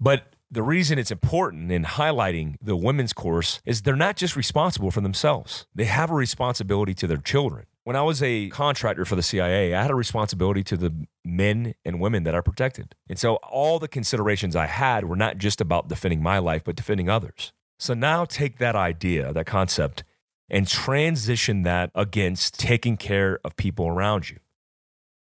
But 0.00 0.33
the 0.54 0.62
reason 0.62 0.98
it's 0.98 1.10
important 1.10 1.72
in 1.72 1.84
highlighting 1.84 2.56
the 2.62 2.76
women's 2.76 3.12
course 3.12 3.60
is 3.64 3.82
they're 3.82 3.96
not 3.96 4.16
just 4.16 4.36
responsible 4.36 4.90
for 4.90 5.00
themselves. 5.00 5.66
They 5.74 5.84
have 5.84 6.10
a 6.10 6.14
responsibility 6.14 6.94
to 6.94 7.06
their 7.06 7.18
children. 7.18 7.66
When 7.82 7.96
I 7.96 8.02
was 8.02 8.22
a 8.22 8.48
contractor 8.48 9.04
for 9.04 9.16
the 9.16 9.22
CIA, 9.22 9.74
I 9.74 9.82
had 9.82 9.90
a 9.90 9.96
responsibility 9.96 10.62
to 10.64 10.76
the 10.76 11.06
men 11.24 11.74
and 11.84 12.00
women 12.00 12.22
that 12.22 12.34
I 12.34 12.40
protected. 12.40 12.94
And 13.08 13.18
so 13.18 13.34
all 13.36 13.78
the 13.78 13.88
considerations 13.88 14.56
I 14.56 14.66
had 14.66 15.04
were 15.04 15.16
not 15.16 15.38
just 15.38 15.60
about 15.60 15.88
defending 15.88 16.22
my 16.22 16.38
life, 16.38 16.62
but 16.64 16.76
defending 16.76 17.10
others. 17.10 17.52
So 17.78 17.92
now 17.92 18.24
take 18.24 18.58
that 18.58 18.76
idea, 18.76 19.32
that 19.32 19.46
concept, 19.46 20.04
and 20.48 20.68
transition 20.68 21.62
that 21.64 21.90
against 21.94 22.58
taking 22.58 22.96
care 22.96 23.40
of 23.44 23.56
people 23.56 23.88
around 23.88 24.30
you. 24.30 24.38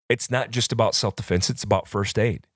It's 0.09 0.31
not 0.31 0.51
just 0.51 0.71
about 0.71 0.95
self 0.95 1.17
defense, 1.17 1.49
it's 1.49 1.65
about 1.65 1.89
first 1.89 2.19
aid. 2.19 2.47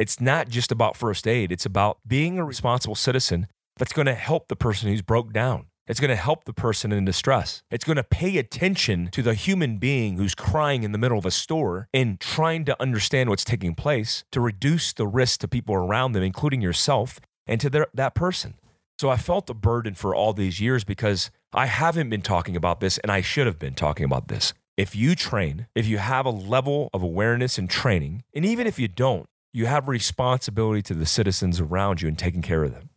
It's 0.00 0.18
not 0.18 0.48
just 0.48 0.72
about 0.72 0.96
first 0.96 1.28
aid, 1.28 1.52
it's 1.52 1.66
about 1.66 1.98
being 2.06 2.38
a 2.38 2.44
responsible 2.44 2.94
citizen 2.94 3.48
that's 3.76 3.92
going 3.92 4.06
to 4.06 4.14
help 4.14 4.48
the 4.48 4.56
person 4.56 4.88
who's 4.88 5.02
broke 5.02 5.30
down. 5.30 5.66
It's 5.86 6.00
going 6.00 6.08
to 6.08 6.16
help 6.16 6.44
the 6.44 6.54
person 6.54 6.90
in 6.90 7.04
distress. 7.04 7.62
It's 7.70 7.84
going 7.84 7.96
to 7.98 8.02
pay 8.02 8.38
attention 8.38 9.10
to 9.12 9.20
the 9.20 9.34
human 9.34 9.76
being 9.76 10.16
who's 10.16 10.34
crying 10.34 10.84
in 10.84 10.92
the 10.92 10.98
middle 10.98 11.18
of 11.18 11.26
a 11.26 11.30
store 11.30 11.86
and 11.92 12.18
trying 12.18 12.64
to 12.64 12.80
understand 12.80 13.28
what's 13.28 13.44
taking 13.44 13.74
place 13.74 14.24
to 14.32 14.40
reduce 14.40 14.94
the 14.94 15.06
risk 15.06 15.40
to 15.40 15.48
people 15.48 15.74
around 15.74 16.12
them, 16.12 16.22
including 16.22 16.62
yourself 16.62 17.20
and 17.46 17.60
to 17.60 17.68
their, 17.68 17.86
that 17.92 18.14
person. 18.14 18.54
So 18.98 19.10
I 19.10 19.18
felt 19.18 19.50
a 19.50 19.54
burden 19.54 19.92
for 19.92 20.14
all 20.14 20.32
these 20.32 20.62
years 20.62 20.82
because 20.82 21.30
I 21.52 21.66
haven't 21.66 22.08
been 22.08 22.22
talking 22.22 22.56
about 22.56 22.80
this 22.80 22.96
and 22.96 23.12
I 23.12 23.20
should 23.20 23.46
have 23.46 23.58
been 23.58 23.74
talking 23.74 24.06
about 24.06 24.28
this. 24.28 24.54
If 24.78 24.96
you 24.96 25.14
train, 25.14 25.66
if 25.74 25.86
you 25.86 25.98
have 25.98 26.24
a 26.24 26.30
level 26.30 26.88
of 26.94 27.02
awareness 27.02 27.58
and 27.58 27.68
training, 27.68 28.22
and 28.34 28.46
even 28.46 28.66
if 28.66 28.78
you 28.78 28.88
don't, 28.88 29.26
you 29.52 29.66
have 29.66 29.88
responsibility 29.88 30.82
to 30.82 30.94
the 30.94 31.06
citizens 31.06 31.60
around 31.60 32.02
you 32.02 32.08
and 32.08 32.18
taking 32.18 32.42
care 32.42 32.62
of 32.64 32.72
them. 32.72 32.90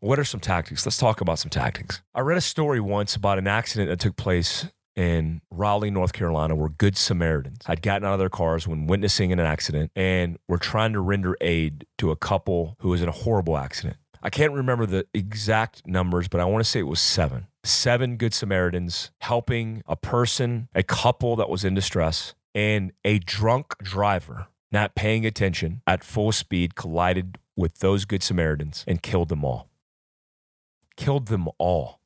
What 0.00 0.18
are 0.18 0.24
some 0.24 0.40
tactics? 0.40 0.84
Let's 0.84 0.98
talk 0.98 1.20
about 1.20 1.38
some 1.38 1.50
tactics. 1.50 2.02
I 2.14 2.20
read 2.20 2.36
a 2.36 2.42
story 2.42 2.80
once 2.80 3.16
about 3.16 3.38
an 3.38 3.46
accident 3.46 3.88
that 3.88 4.00
took 4.00 4.16
place 4.16 4.66
in 4.96 5.40
Raleigh, 5.50 5.90
North 5.90 6.12
Carolina, 6.12 6.54
where 6.54 6.68
Good 6.68 6.96
Samaritans 6.96 7.64
had 7.64 7.82
gotten 7.82 8.06
out 8.06 8.12
of 8.12 8.18
their 8.18 8.28
cars 8.28 8.68
when 8.68 8.86
witnessing 8.86 9.32
an 9.32 9.40
accident 9.40 9.90
and 9.96 10.38
were 10.46 10.58
trying 10.58 10.92
to 10.92 11.00
render 11.00 11.36
aid 11.40 11.86
to 11.98 12.10
a 12.10 12.16
couple 12.16 12.76
who 12.80 12.90
was 12.90 13.02
in 13.02 13.08
a 13.08 13.12
horrible 13.12 13.56
accident. 13.56 13.96
I 14.22 14.30
can't 14.30 14.52
remember 14.52 14.86
the 14.86 15.06
exact 15.12 15.86
numbers, 15.86 16.28
but 16.28 16.40
I 16.40 16.44
want 16.44 16.64
to 16.64 16.70
say 16.70 16.80
it 16.80 16.84
was 16.84 17.00
seven. 17.00 17.46
Seven 17.64 18.16
Good 18.16 18.34
Samaritans 18.34 19.10
helping 19.20 19.82
a 19.86 19.96
person, 19.96 20.68
a 20.74 20.82
couple 20.82 21.34
that 21.36 21.48
was 21.48 21.64
in 21.64 21.74
distress, 21.74 22.34
and 22.54 22.92
a 23.04 23.18
drunk 23.18 23.76
driver 23.82 24.46
not 24.74 24.94
paying 24.94 25.24
attention 25.24 25.80
at 25.86 26.04
full 26.04 26.32
speed 26.32 26.74
collided 26.74 27.38
with 27.56 27.78
those 27.78 28.04
Good 28.04 28.22
Samaritans 28.22 28.84
and 28.86 29.00
killed 29.00 29.30
them 29.30 29.44
all 29.44 29.70
killed 30.96 31.26
them 31.28 31.48
all. 31.58 32.00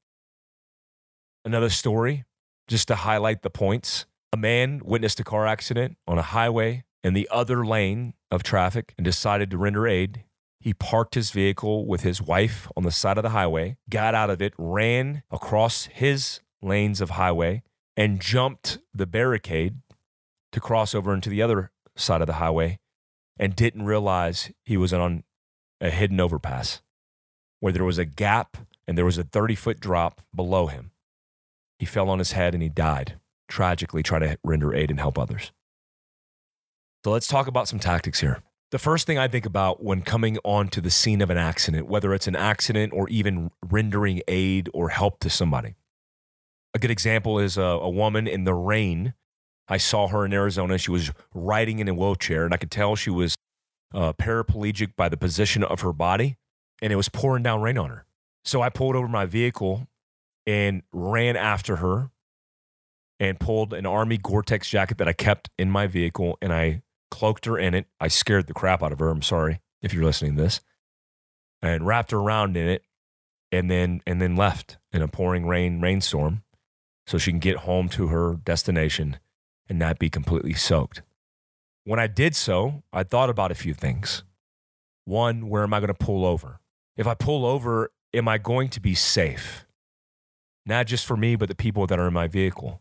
Another 1.44 1.70
story, 1.70 2.24
just 2.66 2.88
to 2.88 2.96
highlight 2.96 3.42
the 3.42 3.50
points. 3.50 4.06
A 4.32 4.36
man 4.36 4.82
witnessed 4.84 5.20
a 5.20 5.24
car 5.24 5.46
accident 5.46 5.96
on 6.06 6.18
a 6.18 6.22
highway 6.22 6.84
in 7.02 7.14
the 7.14 7.28
other 7.30 7.64
lane 7.64 8.14
of 8.30 8.42
traffic 8.42 8.92
and 8.98 9.04
decided 9.04 9.50
to 9.50 9.58
render 9.58 9.86
aid. 9.86 10.24
He 10.60 10.74
parked 10.74 11.14
his 11.14 11.30
vehicle 11.30 11.86
with 11.86 12.02
his 12.02 12.20
wife 12.20 12.68
on 12.76 12.82
the 12.82 12.90
side 12.90 13.16
of 13.16 13.22
the 13.22 13.30
highway, 13.30 13.78
got 13.88 14.14
out 14.14 14.28
of 14.28 14.42
it, 14.42 14.52
ran 14.58 15.22
across 15.30 15.86
his 15.86 16.40
lanes 16.60 17.00
of 17.00 17.10
highway, 17.10 17.62
and 17.96 18.20
jumped 18.20 18.78
the 18.92 19.06
barricade 19.06 19.76
to 20.52 20.60
cross 20.60 20.94
over 20.94 21.14
into 21.14 21.30
the 21.30 21.40
other 21.40 21.70
side 21.98 22.20
of 22.20 22.26
the 22.26 22.34
highway 22.34 22.78
and 23.38 23.54
didn't 23.54 23.84
realize 23.84 24.50
he 24.64 24.76
was 24.76 24.92
on 24.92 25.24
a 25.80 25.90
hidden 25.90 26.20
overpass 26.20 26.80
where 27.60 27.72
there 27.72 27.84
was 27.84 27.98
a 27.98 28.04
gap 28.04 28.56
and 28.86 28.96
there 28.96 29.04
was 29.04 29.18
a 29.18 29.24
30 29.24 29.54
foot 29.54 29.80
drop 29.80 30.22
below 30.34 30.66
him. 30.66 30.90
He 31.78 31.86
fell 31.86 32.08
on 32.10 32.18
his 32.18 32.32
head 32.32 32.54
and 32.54 32.62
he 32.62 32.68
died, 32.68 33.18
tragically 33.48 34.02
trying 34.02 34.22
to 34.22 34.38
render 34.42 34.74
aid 34.74 34.90
and 34.90 34.98
help 34.98 35.18
others. 35.18 35.52
So 37.04 37.12
let's 37.12 37.28
talk 37.28 37.46
about 37.46 37.68
some 37.68 37.78
tactics 37.78 38.20
here. 38.20 38.42
The 38.70 38.78
first 38.78 39.06
thing 39.06 39.18
I 39.18 39.28
think 39.28 39.46
about 39.46 39.82
when 39.82 40.02
coming 40.02 40.38
onto 40.44 40.80
the 40.80 40.90
scene 40.90 41.22
of 41.22 41.30
an 41.30 41.38
accident, 41.38 41.86
whether 41.86 42.12
it's 42.12 42.26
an 42.26 42.36
accident 42.36 42.92
or 42.92 43.08
even 43.08 43.50
rendering 43.64 44.20
aid 44.28 44.68
or 44.74 44.90
help 44.90 45.20
to 45.20 45.30
somebody. 45.30 45.74
A 46.74 46.78
good 46.78 46.90
example 46.90 47.38
is 47.38 47.56
a, 47.56 47.62
a 47.62 47.88
woman 47.88 48.26
in 48.26 48.44
the 48.44 48.52
rain. 48.52 49.14
I 49.68 49.76
saw 49.76 50.08
her 50.08 50.24
in 50.24 50.32
Arizona. 50.32 50.78
She 50.78 50.90
was 50.90 51.12
riding 51.34 51.78
in 51.78 51.88
a 51.88 51.94
wheelchair, 51.94 52.44
and 52.44 52.54
I 52.54 52.56
could 52.56 52.70
tell 52.70 52.96
she 52.96 53.10
was 53.10 53.36
uh, 53.94 54.12
paraplegic 54.14 54.96
by 54.96 55.08
the 55.08 55.16
position 55.16 55.62
of 55.62 55.80
her 55.80 55.92
body, 55.92 56.36
and 56.80 56.92
it 56.92 56.96
was 56.96 57.08
pouring 57.08 57.42
down 57.42 57.60
rain 57.60 57.78
on 57.78 57.90
her. 57.90 58.04
So 58.44 58.62
I 58.62 58.70
pulled 58.70 58.96
over 58.96 59.08
my 59.08 59.26
vehicle 59.26 59.86
and 60.46 60.82
ran 60.92 61.36
after 61.36 61.76
her 61.76 62.10
and 63.20 63.38
pulled 63.38 63.74
an 63.74 63.84
army 63.84 64.16
Gore-Tex 64.16 64.68
jacket 64.70 64.98
that 64.98 65.08
I 65.08 65.12
kept 65.12 65.50
in 65.58 65.70
my 65.70 65.86
vehicle 65.86 66.38
and 66.40 66.52
I 66.52 66.82
cloaked 67.10 67.44
her 67.44 67.58
in 67.58 67.74
it. 67.74 67.86
I 68.00 68.08
scared 68.08 68.46
the 68.46 68.54
crap 68.54 68.82
out 68.82 68.92
of 68.92 69.00
her. 69.00 69.10
I'm 69.10 69.22
sorry 69.22 69.60
if 69.82 69.92
you're 69.92 70.04
listening 70.04 70.36
to 70.36 70.42
this. 70.42 70.60
And 71.60 71.86
wrapped 71.86 72.12
her 72.12 72.18
around 72.18 72.56
in 72.56 72.68
it 72.68 72.82
and 73.50 73.70
then 73.70 74.00
and 74.06 74.22
then 74.22 74.36
left 74.36 74.78
in 74.92 75.02
a 75.02 75.08
pouring 75.08 75.46
rain 75.46 75.80
rainstorm 75.80 76.42
so 77.06 77.18
she 77.18 77.32
can 77.32 77.40
get 77.40 77.58
home 77.58 77.88
to 77.90 78.06
her 78.08 78.36
destination 78.36 79.18
and 79.68 79.78
not 79.78 79.98
be 79.98 80.08
completely 80.10 80.54
soaked. 80.54 81.02
When 81.84 81.98
I 81.98 82.06
did 82.06 82.36
so, 82.36 82.82
I 82.92 83.02
thought 83.02 83.30
about 83.30 83.50
a 83.50 83.54
few 83.54 83.74
things. 83.74 84.22
One, 85.04 85.48
where 85.48 85.62
am 85.62 85.72
I 85.72 85.80
going 85.80 85.88
to 85.88 85.94
pull 85.94 86.24
over? 86.26 86.60
If 86.96 87.06
I 87.06 87.14
pull 87.14 87.46
over 87.46 87.90
am 88.14 88.28
I 88.28 88.38
going 88.38 88.68
to 88.70 88.80
be 88.80 88.94
safe? 88.94 89.66
Not 90.66 90.86
just 90.86 91.06
for 91.06 91.16
me, 91.16 91.36
but 91.36 91.48
the 91.48 91.54
people 91.54 91.86
that 91.86 91.98
are 91.98 92.08
in 92.08 92.14
my 92.14 92.26
vehicle. 92.26 92.80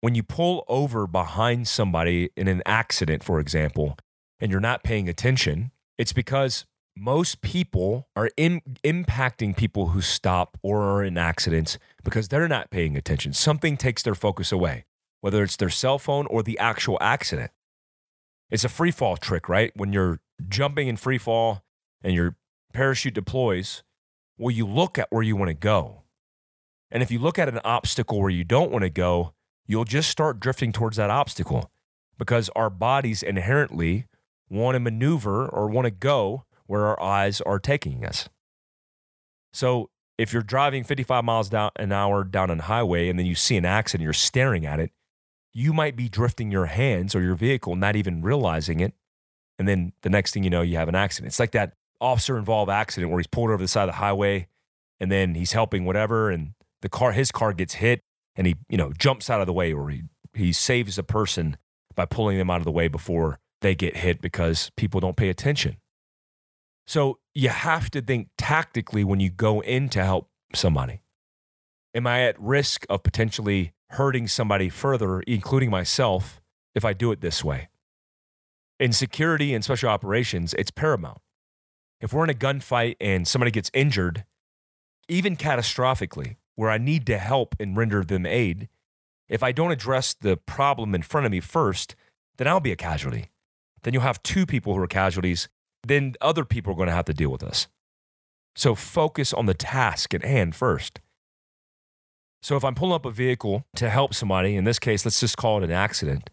when 0.00 0.14
you 0.14 0.22
pull 0.22 0.64
over 0.68 1.06
behind 1.06 1.66
somebody 1.66 2.30
in 2.36 2.48
an 2.48 2.62
accident, 2.64 3.24
for 3.24 3.40
example, 3.40 3.96
and 4.38 4.52
you're 4.52 4.60
not 4.60 4.84
paying 4.84 5.08
attention, 5.08 5.72
it's 5.98 6.12
because 6.12 6.64
most 6.96 7.40
people 7.40 8.08
are 8.14 8.30
in, 8.36 8.60
impacting 8.84 9.56
people 9.56 9.88
who 9.88 10.00
stop 10.00 10.56
or 10.62 10.82
are 10.82 11.02
in 11.02 11.18
accidents 11.18 11.78
because 12.04 12.28
they're 12.28 12.48
not 12.48 12.70
paying 12.70 12.96
attention. 12.96 13.32
Something 13.32 13.76
takes 13.76 14.02
their 14.02 14.14
focus 14.14 14.52
away, 14.52 14.84
whether 15.20 15.42
it's 15.42 15.56
their 15.56 15.70
cell 15.70 15.98
phone 15.98 16.26
or 16.26 16.42
the 16.42 16.58
actual 16.58 16.98
accident. 17.00 17.50
It's 18.50 18.64
a 18.64 18.68
free 18.68 18.90
fall 18.90 19.16
trick, 19.16 19.48
right? 19.48 19.72
When 19.74 19.92
you're 19.92 20.20
jumping 20.48 20.88
in 20.88 20.96
free 20.96 21.18
fall 21.18 21.64
and 22.02 22.14
your 22.14 22.36
parachute 22.72 23.14
deploys, 23.14 23.82
well, 24.38 24.54
you 24.54 24.66
look 24.66 24.98
at 24.98 25.08
where 25.10 25.22
you 25.22 25.36
want 25.36 25.48
to 25.48 25.54
go. 25.54 26.02
And 26.90 27.02
if 27.02 27.10
you 27.10 27.18
look 27.18 27.38
at 27.38 27.48
an 27.48 27.60
obstacle 27.64 28.20
where 28.20 28.30
you 28.30 28.44
don't 28.44 28.70
want 28.70 28.82
to 28.82 28.90
go, 28.90 29.32
you'll 29.66 29.84
just 29.84 30.10
start 30.10 30.38
drifting 30.38 30.72
towards 30.72 30.96
that 30.96 31.10
obstacle 31.10 31.70
because 32.18 32.48
our 32.54 32.70
bodies 32.70 33.22
inherently 33.22 34.06
want 34.48 34.76
to 34.76 34.80
maneuver 34.80 35.48
or 35.48 35.68
want 35.68 35.86
to 35.86 35.90
go 35.90 36.44
where 36.66 36.86
our 36.86 37.00
eyes 37.02 37.40
are 37.40 37.58
taking 37.58 38.04
us. 38.04 38.28
So 39.52 39.90
if 40.18 40.32
you're 40.32 40.42
driving 40.42 40.84
55 40.84 41.24
miles 41.24 41.48
down 41.48 41.70
an 41.76 41.92
hour 41.92 42.24
down 42.24 42.50
a 42.50 42.62
highway 42.62 43.08
and 43.08 43.18
then 43.18 43.26
you 43.26 43.34
see 43.34 43.56
an 43.56 43.64
accident, 43.64 44.04
you're 44.04 44.12
staring 44.12 44.64
at 44.64 44.80
it, 44.80 44.92
you 45.56 45.72
might 45.72 45.96
be 45.96 46.06
drifting 46.06 46.50
your 46.50 46.66
hands 46.66 47.14
or 47.14 47.22
your 47.22 47.34
vehicle, 47.34 47.76
not 47.76 47.96
even 47.96 48.20
realizing 48.20 48.80
it. 48.80 48.92
And 49.58 49.66
then 49.66 49.94
the 50.02 50.10
next 50.10 50.34
thing 50.34 50.44
you 50.44 50.50
know, 50.50 50.60
you 50.60 50.76
have 50.76 50.86
an 50.86 50.94
accident. 50.94 51.28
It's 51.28 51.40
like 51.40 51.52
that 51.52 51.72
officer 51.98 52.36
involved 52.36 52.70
accident 52.70 53.10
where 53.10 53.18
he's 53.18 53.26
pulled 53.26 53.48
over 53.48 53.62
the 53.62 53.66
side 53.66 53.84
of 53.84 53.94
the 53.94 53.98
highway 53.98 54.48
and 55.00 55.10
then 55.10 55.34
he's 55.34 55.52
helping 55.52 55.86
whatever 55.86 56.28
and 56.30 56.52
the 56.82 56.90
car 56.90 57.12
his 57.12 57.32
car 57.32 57.54
gets 57.54 57.72
hit 57.72 58.02
and 58.36 58.46
he 58.46 58.54
you 58.68 58.76
know 58.76 58.92
jumps 58.98 59.30
out 59.30 59.40
of 59.40 59.46
the 59.46 59.52
way 59.54 59.72
or 59.72 59.88
he 59.88 60.02
he 60.34 60.52
saves 60.52 60.98
a 60.98 61.02
person 61.02 61.56
by 61.94 62.04
pulling 62.04 62.36
them 62.36 62.50
out 62.50 62.58
of 62.58 62.64
the 62.64 62.70
way 62.70 62.86
before 62.86 63.38
they 63.62 63.74
get 63.74 63.96
hit 63.96 64.20
because 64.20 64.70
people 64.76 65.00
don't 65.00 65.16
pay 65.16 65.30
attention 65.30 65.78
so 66.86 67.18
you 67.34 67.48
have 67.48 67.88
to 67.90 68.02
think 68.02 68.28
tactically 68.36 69.04
when 69.04 69.20
you 69.20 69.30
go 69.30 69.60
in 69.60 69.88
to 69.88 70.04
help 70.04 70.28
somebody 70.54 71.00
am 71.94 72.06
i 72.06 72.24
at 72.24 72.38
risk 72.38 72.84
of 72.90 73.02
potentially 73.02 73.72
hurting 73.90 74.26
somebody 74.26 74.68
further 74.68 75.20
including 75.22 75.70
myself 75.70 76.40
if 76.74 76.84
i 76.84 76.92
do 76.92 77.12
it 77.12 77.20
this 77.20 77.44
way 77.44 77.68
in 78.78 78.92
security 78.92 79.54
and 79.54 79.64
special 79.64 79.88
operations 79.88 80.54
it's 80.54 80.70
paramount 80.70 81.18
if 82.00 82.12
we're 82.12 82.24
in 82.24 82.30
a 82.30 82.34
gunfight 82.34 82.96
and 83.00 83.26
somebody 83.26 83.50
gets 83.50 83.70
injured 83.72 84.24
even 85.08 85.36
catastrophically 85.36 86.36
where 86.56 86.70
I 86.70 86.78
need 86.78 87.06
to 87.06 87.18
help 87.18 87.54
and 87.60 87.76
render 87.76 88.02
them 88.02 88.26
aid, 88.26 88.68
if 89.28 89.42
I 89.42 89.52
don't 89.52 89.70
address 89.70 90.14
the 90.14 90.36
problem 90.36 90.94
in 90.94 91.02
front 91.02 91.26
of 91.26 91.32
me 91.32 91.40
first, 91.40 91.94
then 92.38 92.48
I'll 92.48 92.60
be 92.60 92.72
a 92.72 92.76
casualty. 92.76 93.30
Then 93.82 93.92
you'll 93.92 94.02
have 94.02 94.22
two 94.22 94.46
people 94.46 94.74
who 94.74 94.82
are 94.82 94.88
casualties. 94.88 95.48
Then 95.86 96.14
other 96.20 96.44
people 96.44 96.72
are 96.72 96.76
going 96.76 96.88
to 96.88 96.94
have 96.94 97.04
to 97.04 97.14
deal 97.14 97.30
with 97.30 97.44
us. 97.44 97.68
So 98.56 98.74
focus 98.74 99.32
on 99.32 99.46
the 99.46 99.54
task 99.54 100.14
at 100.14 100.24
hand 100.24 100.56
first. 100.56 101.00
So 102.42 102.56
if 102.56 102.64
I'm 102.64 102.74
pulling 102.74 102.94
up 102.94 103.06
a 103.06 103.10
vehicle 103.10 103.64
to 103.76 103.90
help 103.90 104.14
somebody, 104.14 104.56
in 104.56 104.64
this 104.64 104.78
case, 104.78 105.04
let's 105.04 105.20
just 105.20 105.36
call 105.36 105.58
it 105.58 105.64
an 105.64 105.70
accident, 105.70 106.30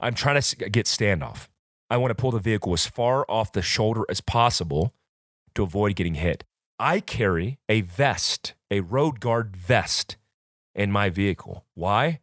I'm 0.00 0.14
trying 0.14 0.40
to 0.40 0.56
get 0.70 0.86
standoff. 0.86 1.48
I 1.88 1.96
want 1.98 2.10
to 2.10 2.14
pull 2.14 2.32
the 2.32 2.40
vehicle 2.40 2.72
as 2.72 2.86
far 2.86 3.24
off 3.28 3.52
the 3.52 3.62
shoulder 3.62 4.04
as 4.08 4.20
possible 4.20 4.92
to 5.54 5.62
avoid 5.62 5.94
getting 5.96 6.14
hit. 6.14 6.44
I 6.78 7.00
carry 7.00 7.58
a 7.68 7.82
vest, 7.82 8.54
a 8.70 8.80
road 8.80 9.20
guard 9.20 9.56
vest 9.56 10.16
in 10.74 10.90
my 10.90 11.08
vehicle. 11.08 11.64
Why? 11.74 12.20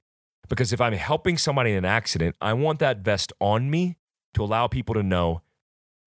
Because 0.50 0.74
if 0.74 0.82
I'm 0.82 0.94
helping 0.94 1.38
somebody 1.38 1.72
in 1.72 1.78
an 1.78 1.86
accident, 1.86 2.36
I 2.42 2.54
want 2.54 2.80
that 2.80 3.00
vest 3.00 3.34
on 3.40 3.72
me 3.72 3.98
to 4.34 4.44
allow 4.44 4.68
people 4.68 4.94
to 4.96 5.04
know 5.04 5.42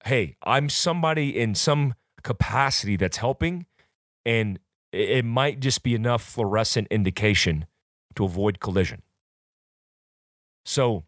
hey, 0.04 0.36
I'm 0.44 0.68
somebody 0.68 1.36
in 1.36 1.56
some 1.56 1.94
capacity 2.22 2.96
that's 2.96 3.16
helping, 3.16 3.66
and 4.24 4.60
it 4.96 5.24
might 5.24 5.60
just 5.60 5.82
be 5.82 5.94
enough 5.94 6.22
fluorescent 6.22 6.88
indication 6.90 7.66
to 8.14 8.24
avoid 8.24 8.60
collision. 8.60 9.02
So 10.64 11.04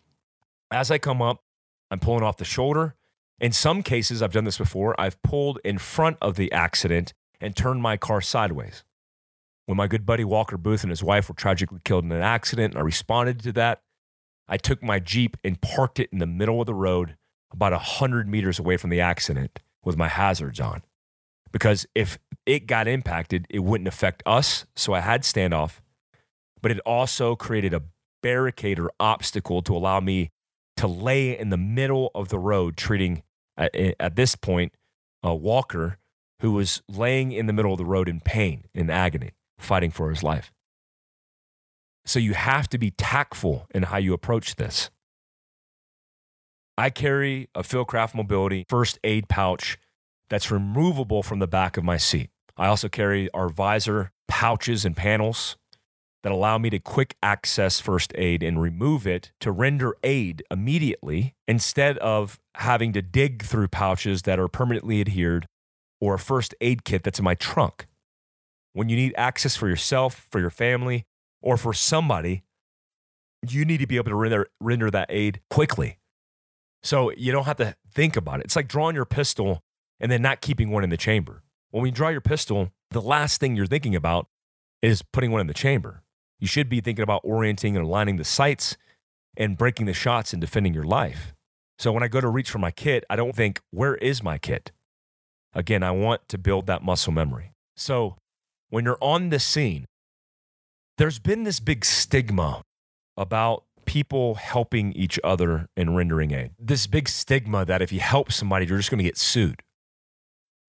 as 0.70 0.90
I 0.90 0.98
come 0.98 1.22
up, 1.22 1.42
I'm 1.90 1.98
pulling 1.98 2.22
off 2.22 2.36
the 2.36 2.44
shoulder. 2.44 2.94
In 3.40 3.52
some 3.52 3.82
cases, 3.82 4.22
I've 4.22 4.32
done 4.32 4.44
this 4.44 4.58
before, 4.58 5.00
I've 5.00 5.20
pulled 5.22 5.58
in 5.64 5.78
front 5.78 6.18
of 6.20 6.36
the 6.36 6.50
accident 6.52 7.14
and 7.40 7.54
turned 7.54 7.82
my 7.82 7.96
car 7.96 8.20
sideways. 8.20 8.84
When 9.66 9.76
my 9.76 9.86
good 9.86 10.06
buddy 10.06 10.24
Walker 10.24 10.56
Booth 10.56 10.82
and 10.82 10.90
his 10.90 11.04
wife 11.04 11.28
were 11.28 11.34
tragically 11.34 11.80
killed 11.84 12.04
in 12.04 12.12
an 12.12 12.22
accident, 12.22 12.76
I 12.76 12.80
responded 12.80 13.40
to 13.40 13.52
that. 13.52 13.82
I 14.48 14.56
took 14.56 14.82
my 14.82 14.98
Jeep 14.98 15.36
and 15.44 15.60
parked 15.60 16.00
it 16.00 16.08
in 16.10 16.18
the 16.18 16.26
middle 16.26 16.60
of 16.60 16.66
the 16.66 16.74
road, 16.74 17.16
about 17.52 17.72
100 17.72 18.28
meters 18.28 18.58
away 18.58 18.76
from 18.76 18.90
the 18.90 19.00
accident, 19.00 19.60
with 19.84 19.96
my 19.96 20.08
hazards 20.08 20.58
on. 20.58 20.82
Because 21.52 21.86
if 21.94 22.18
it 22.48 22.66
got 22.66 22.88
impacted, 22.88 23.46
it 23.50 23.58
wouldn't 23.58 23.86
affect 23.86 24.22
us. 24.24 24.64
So 24.74 24.94
I 24.94 25.00
had 25.00 25.22
standoff, 25.22 25.80
but 26.62 26.70
it 26.70 26.80
also 26.80 27.36
created 27.36 27.74
a 27.74 27.82
barricade 28.22 28.78
or 28.78 28.90
obstacle 28.98 29.60
to 29.62 29.76
allow 29.76 30.00
me 30.00 30.30
to 30.78 30.86
lay 30.86 31.38
in 31.38 31.50
the 31.50 31.58
middle 31.58 32.10
of 32.14 32.30
the 32.30 32.38
road, 32.38 32.76
treating 32.76 33.22
uh, 33.58 33.68
at, 33.74 33.94
at 34.00 34.16
this 34.16 34.34
point 34.34 34.72
a 35.22 35.34
Walker 35.34 35.98
who 36.40 36.52
was 36.52 36.82
laying 36.88 37.32
in 37.32 37.46
the 37.46 37.52
middle 37.52 37.72
of 37.72 37.78
the 37.78 37.84
road 37.84 38.08
in 38.08 38.20
pain, 38.20 38.64
in 38.74 38.88
agony, 38.88 39.32
fighting 39.58 39.90
for 39.90 40.08
his 40.08 40.22
life. 40.22 40.50
So 42.06 42.18
you 42.18 42.32
have 42.32 42.66
to 42.70 42.78
be 42.78 42.92
tactful 42.92 43.66
in 43.74 43.82
how 43.84 43.98
you 43.98 44.14
approach 44.14 44.56
this. 44.56 44.88
I 46.78 46.88
carry 46.88 47.50
a 47.54 47.62
Fieldcraft 47.62 48.14
Mobility 48.14 48.64
first 48.70 48.98
aid 49.04 49.28
pouch 49.28 49.76
that's 50.30 50.50
removable 50.50 51.22
from 51.22 51.40
the 51.40 51.46
back 51.48 51.76
of 51.76 51.84
my 51.84 51.98
seat. 51.98 52.30
I 52.58 52.66
also 52.66 52.88
carry 52.88 53.30
our 53.32 53.48
visor 53.48 54.10
pouches 54.26 54.84
and 54.84 54.96
panels 54.96 55.56
that 56.22 56.32
allow 56.32 56.58
me 56.58 56.68
to 56.70 56.78
quick 56.80 57.16
access 57.22 57.80
first 57.80 58.12
aid 58.16 58.42
and 58.42 58.60
remove 58.60 59.06
it 59.06 59.30
to 59.40 59.52
render 59.52 59.96
aid 60.02 60.42
immediately 60.50 61.34
instead 61.46 61.96
of 61.98 62.40
having 62.56 62.92
to 62.92 63.00
dig 63.00 63.44
through 63.44 63.68
pouches 63.68 64.22
that 64.22 64.40
are 64.40 64.48
permanently 64.48 65.00
adhered 65.00 65.46
or 66.00 66.14
a 66.14 66.18
first 66.18 66.54
aid 66.60 66.84
kit 66.84 67.04
that's 67.04 67.20
in 67.20 67.24
my 67.24 67.36
trunk. 67.36 67.86
When 68.72 68.88
you 68.88 68.96
need 68.96 69.14
access 69.16 69.56
for 69.56 69.68
yourself, 69.68 70.26
for 70.30 70.40
your 70.40 70.50
family, 70.50 71.04
or 71.40 71.56
for 71.56 71.72
somebody, 71.72 72.42
you 73.48 73.64
need 73.64 73.78
to 73.78 73.86
be 73.86 73.96
able 73.96 74.10
to 74.10 74.16
render, 74.16 74.48
render 74.60 74.90
that 74.90 75.06
aid 75.08 75.40
quickly. 75.48 75.98
So 76.82 77.12
you 77.12 77.32
don't 77.32 77.44
have 77.44 77.56
to 77.58 77.76
think 77.92 78.16
about 78.16 78.40
it. 78.40 78.46
It's 78.46 78.56
like 78.56 78.68
drawing 78.68 78.96
your 78.96 79.04
pistol 79.04 79.60
and 80.00 80.10
then 80.10 80.22
not 80.22 80.40
keeping 80.40 80.70
one 80.70 80.84
in 80.84 80.90
the 80.90 80.96
chamber. 80.96 81.42
When 81.70 81.84
you 81.84 81.92
draw 81.92 82.08
your 82.08 82.20
pistol, 82.20 82.70
the 82.90 83.02
last 83.02 83.40
thing 83.40 83.56
you're 83.56 83.66
thinking 83.66 83.94
about 83.94 84.26
is 84.80 85.02
putting 85.02 85.30
one 85.30 85.40
in 85.40 85.46
the 85.46 85.54
chamber. 85.54 86.02
You 86.40 86.46
should 86.46 86.68
be 86.68 86.80
thinking 86.80 87.02
about 87.02 87.20
orienting 87.24 87.76
and 87.76 87.84
aligning 87.84 88.16
the 88.16 88.24
sights 88.24 88.76
and 89.36 89.58
breaking 89.58 89.86
the 89.86 89.92
shots 89.92 90.32
and 90.32 90.40
defending 90.40 90.72
your 90.72 90.84
life. 90.84 91.34
So 91.78 91.92
when 91.92 92.02
I 92.02 92.08
go 92.08 92.20
to 92.20 92.28
reach 92.28 92.50
for 92.50 92.58
my 92.58 92.70
kit, 92.70 93.04
I 93.10 93.16
don't 93.16 93.36
think, 93.36 93.60
where 93.70 93.96
is 93.96 94.22
my 94.22 94.38
kit? 94.38 94.72
Again, 95.52 95.82
I 95.82 95.90
want 95.90 96.28
to 96.28 96.38
build 96.38 96.66
that 96.66 96.82
muscle 96.82 97.12
memory. 97.12 97.52
So 97.76 98.16
when 98.70 98.84
you're 98.84 98.98
on 99.00 99.30
the 99.30 99.38
scene, 99.38 99.84
there's 100.96 101.18
been 101.18 101.44
this 101.44 101.60
big 101.60 101.84
stigma 101.84 102.62
about 103.16 103.64
people 103.84 104.34
helping 104.36 104.92
each 104.92 105.18
other 105.22 105.68
and 105.76 105.96
rendering 105.96 106.32
aid. 106.32 106.50
This 106.58 106.86
big 106.86 107.08
stigma 107.08 107.64
that 107.64 107.80
if 107.80 107.92
you 107.92 108.00
help 108.00 108.32
somebody, 108.32 108.66
you're 108.66 108.78
just 108.78 108.90
going 108.90 108.98
to 108.98 109.04
get 109.04 109.16
sued. 109.16 109.62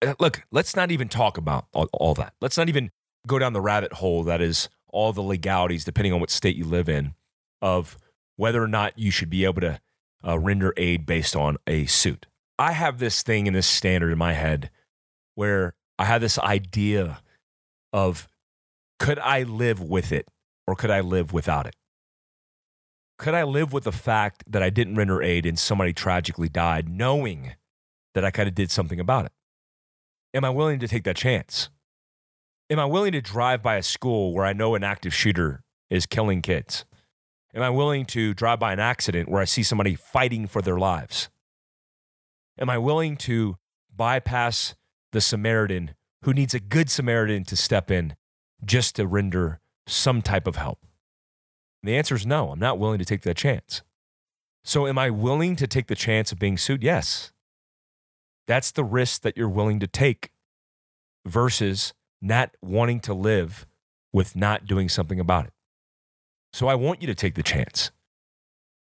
Uh, 0.02 0.14
look, 0.18 0.42
let's 0.50 0.74
not 0.74 0.90
even 0.90 1.08
talk 1.08 1.36
about 1.36 1.66
all, 1.72 1.88
all, 1.92 2.14
that. 2.14 2.34
Let's 2.40 2.56
not 2.56 2.68
even 2.68 2.90
go 3.26 3.38
down 3.38 3.52
the 3.52 3.60
rabbit 3.60 3.94
hole 3.94 4.24
that 4.24 4.40
is 4.40 4.68
all 4.88 5.12
the 5.12 5.20
legalities, 5.20 5.84
depending 5.84 6.12
on 6.12 6.20
what 6.20 6.30
state 6.30 6.56
you 6.56 6.64
live 6.64 6.88
in, 6.88 7.14
of 7.60 7.96
whether 8.36 8.62
or 8.62 8.68
not 8.68 8.98
you 8.98 9.10
should 9.10 9.30
be 9.30 9.44
able 9.44 9.60
to 9.60 9.80
uh, 10.26 10.38
render 10.38 10.72
aid 10.76 11.06
based 11.06 11.36
on 11.36 11.56
a 11.66 11.86
suit. 11.86 12.26
I 12.58 12.72
have 12.72 12.98
this 12.98 13.22
thing 13.22 13.46
in 13.46 13.54
this 13.54 13.66
standard 13.66 14.12
in 14.12 14.18
my 14.18 14.32
head 14.32 14.70
where 15.34 15.74
I 15.98 16.04
have 16.04 16.20
this 16.20 16.38
idea 16.38 17.20
of 17.92 18.28
could 18.98 19.18
I 19.18 19.42
live 19.42 19.80
with 19.80 20.12
it 20.12 20.26
or 20.66 20.74
could 20.74 20.90
I 20.90 21.00
live 21.00 21.32
without 21.32 21.66
it? 21.66 21.74
Could 23.18 23.34
I 23.34 23.44
live 23.44 23.72
with 23.72 23.84
the 23.84 23.92
fact 23.92 24.44
that 24.46 24.62
I 24.62 24.70
didn't 24.70 24.96
render 24.96 25.22
aid 25.22 25.44
and 25.44 25.58
somebody 25.58 25.92
tragically 25.92 26.48
died, 26.48 26.88
knowing 26.88 27.54
that 28.14 28.24
I 28.24 28.30
kind 28.30 28.48
of 28.48 28.54
did 28.54 28.70
something 28.70 29.00
about 29.00 29.26
it? 29.26 29.32
Am 30.32 30.44
I 30.44 30.50
willing 30.50 30.78
to 30.78 30.88
take 30.88 31.04
that 31.04 31.16
chance? 31.16 31.70
Am 32.68 32.78
I 32.78 32.84
willing 32.84 33.12
to 33.12 33.20
drive 33.20 33.62
by 33.62 33.76
a 33.76 33.82
school 33.82 34.32
where 34.32 34.44
I 34.44 34.52
know 34.52 34.76
an 34.76 34.84
active 34.84 35.12
shooter 35.12 35.62
is 35.88 36.06
killing 36.06 36.40
kids? 36.40 36.84
Am 37.52 37.62
I 37.62 37.70
willing 37.70 38.06
to 38.06 38.32
drive 38.32 38.60
by 38.60 38.72
an 38.72 38.78
accident 38.78 39.28
where 39.28 39.42
I 39.42 39.44
see 39.44 39.64
somebody 39.64 39.96
fighting 39.96 40.46
for 40.46 40.62
their 40.62 40.78
lives? 40.78 41.28
Am 42.60 42.70
I 42.70 42.78
willing 42.78 43.16
to 43.18 43.56
bypass 43.94 44.76
the 45.10 45.20
Samaritan 45.20 45.94
who 46.22 46.32
needs 46.32 46.54
a 46.54 46.60
good 46.60 46.90
Samaritan 46.90 47.42
to 47.44 47.56
step 47.56 47.90
in 47.90 48.14
just 48.64 48.96
to 48.96 49.06
render 49.08 49.60
some 49.88 50.22
type 50.22 50.46
of 50.46 50.54
help? 50.54 50.78
And 51.82 51.88
the 51.88 51.96
answer 51.96 52.14
is 52.14 52.24
no, 52.24 52.52
I'm 52.52 52.60
not 52.60 52.78
willing 52.78 53.00
to 53.00 53.04
take 53.04 53.22
that 53.22 53.36
chance. 53.36 53.82
So, 54.62 54.86
am 54.86 54.98
I 54.98 55.10
willing 55.10 55.56
to 55.56 55.66
take 55.66 55.86
the 55.86 55.94
chance 55.96 56.30
of 56.30 56.38
being 56.38 56.58
sued? 56.58 56.84
Yes. 56.84 57.32
That's 58.50 58.72
the 58.72 58.82
risk 58.82 59.22
that 59.22 59.36
you're 59.36 59.48
willing 59.48 59.78
to 59.78 59.86
take 59.86 60.32
versus 61.24 61.94
not 62.20 62.50
wanting 62.60 62.98
to 63.02 63.14
live 63.14 63.64
with 64.12 64.34
not 64.34 64.66
doing 64.66 64.88
something 64.88 65.20
about 65.20 65.46
it. 65.46 65.52
So, 66.52 66.66
I 66.66 66.74
want 66.74 67.00
you 67.00 67.06
to 67.06 67.14
take 67.14 67.36
the 67.36 67.44
chance. 67.44 67.92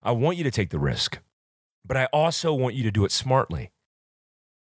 I 0.03 0.13
want 0.13 0.39
you 0.39 0.45
to 0.45 0.51
take 0.51 0.71
the 0.71 0.79
risk, 0.79 1.19
but 1.85 1.99
I 1.99 2.07
also 2.15 2.55
want 2.55 2.77
you 2.77 2.83
to 2.85 2.91
do 2.91 3.05
it 3.05 3.13
smartly. 3.13 3.71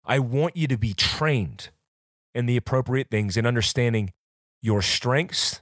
I 0.05 0.21
want 0.21 0.57
you 0.57 0.69
to 0.69 0.79
be 0.79 0.95
trained 0.95 1.71
in 2.33 2.47
the 2.47 2.57
appropriate 2.57 3.11
things 3.11 3.37
and 3.37 3.49
understanding 3.49 4.13
your 4.63 4.81
strengths, 4.81 5.61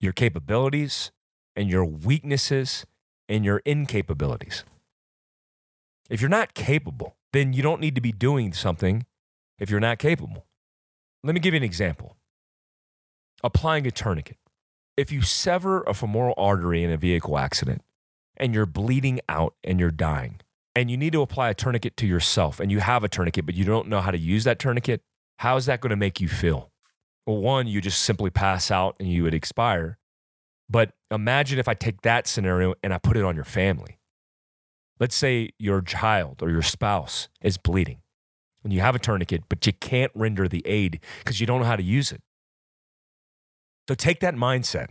your 0.00 0.12
capabilities, 0.12 1.12
and 1.54 1.70
your 1.70 1.84
weaknesses 1.84 2.86
and 3.28 3.44
your 3.44 3.60
incapabilities. 3.60 4.64
If 6.10 6.20
you're 6.20 6.28
not 6.28 6.54
capable, 6.54 7.14
then 7.34 7.52
you 7.52 7.62
don't 7.62 7.80
need 7.80 7.94
to 7.94 8.00
be 8.00 8.12
doing 8.12 8.52
something 8.52 9.04
if 9.58 9.70
you're 9.70 9.80
not 9.80 9.98
capable. 9.98 10.46
Let 11.22 11.34
me 11.34 11.40
give 11.40 11.54
you 11.54 11.58
an 11.58 11.64
example 11.64 12.16
applying 13.42 13.86
a 13.86 13.90
tourniquet. 13.90 14.38
If 14.96 15.12
you 15.12 15.20
sever 15.20 15.82
a 15.82 15.92
femoral 15.92 16.34
artery 16.38 16.82
in 16.82 16.90
a 16.90 16.96
vehicle 16.96 17.36
accident 17.36 17.82
and 18.38 18.54
you're 18.54 18.64
bleeding 18.64 19.20
out 19.28 19.54
and 19.62 19.78
you're 19.78 19.90
dying, 19.90 20.40
and 20.74 20.90
you 20.90 20.96
need 20.96 21.12
to 21.12 21.22
apply 21.22 21.50
a 21.50 21.54
tourniquet 21.54 21.96
to 21.98 22.06
yourself 22.06 22.58
and 22.58 22.70
you 22.70 22.80
have 22.80 23.04
a 23.04 23.08
tourniquet, 23.08 23.46
but 23.46 23.54
you 23.54 23.64
don't 23.64 23.88
know 23.88 24.00
how 24.00 24.10
to 24.10 24.18
use 24.18 24.44
that 24.44 24.58
tourniquet, 24.58 25.02
how 25.38 25.56
is 25.56 25.66
that 25.66 25.80
going 25.80 25.90
to 25.90 25.96
make 25.96 26.20
you 26.20 26.28
feel? 26.28 26.70
Well, 27.26 27.38
one, 27.38 27.66
you 27.66 27.80
just 27.80 28.02
simply 28.02 28.30
pass 28.30 28.70
out 28.70 28.96
and 28.98 29.08
you 29.08 29.22
would 29.22 29.34
expire. 29.34 29.98
But 30.68 30.92
imagine 31.10 31.58
if 31.58 31.68
I 31.68 31.74
take 31.74 32.02
that 32.02 32.26
scenario 32.26 32.74
and 32.82 32.92
I 32.92 32.98
put 32.98 33.16
it 33.16 33.24
on 33.24 33.34
your 33.34 33.44
family. 33.44 33.98
Let's 35.00 35.14
say 35.14 35.50
your 35.58 35.82
child 35.82 36.42
or 36.42 36.50
your 36.50 36.62
spouse 36.62 37.28
is 37.42 37.58
bleeding 37.58 37.98
and 38.62 38.72
you 38.72 38.80
have 38.80 38.94
a 38.94 38.98
tourniquet, 38.98 39.44
but 39.48 39.66
you 39.66 39.72
can't 39.72 40.12
render 40.14 40.48
the 40.48 40.62
aid 40.66 41.00
because 41.18 41.40
you 41.40 41.46
don't 41.46 41.60
know 41.60 41.66
how 41.66 41.76
to 41.76 41.82
use 41.82 42.12
it. 42.12 42.22
So 43.88 43.94
take 43.94 44.20
that 44.20 44.34
mindset. 44.34 44.88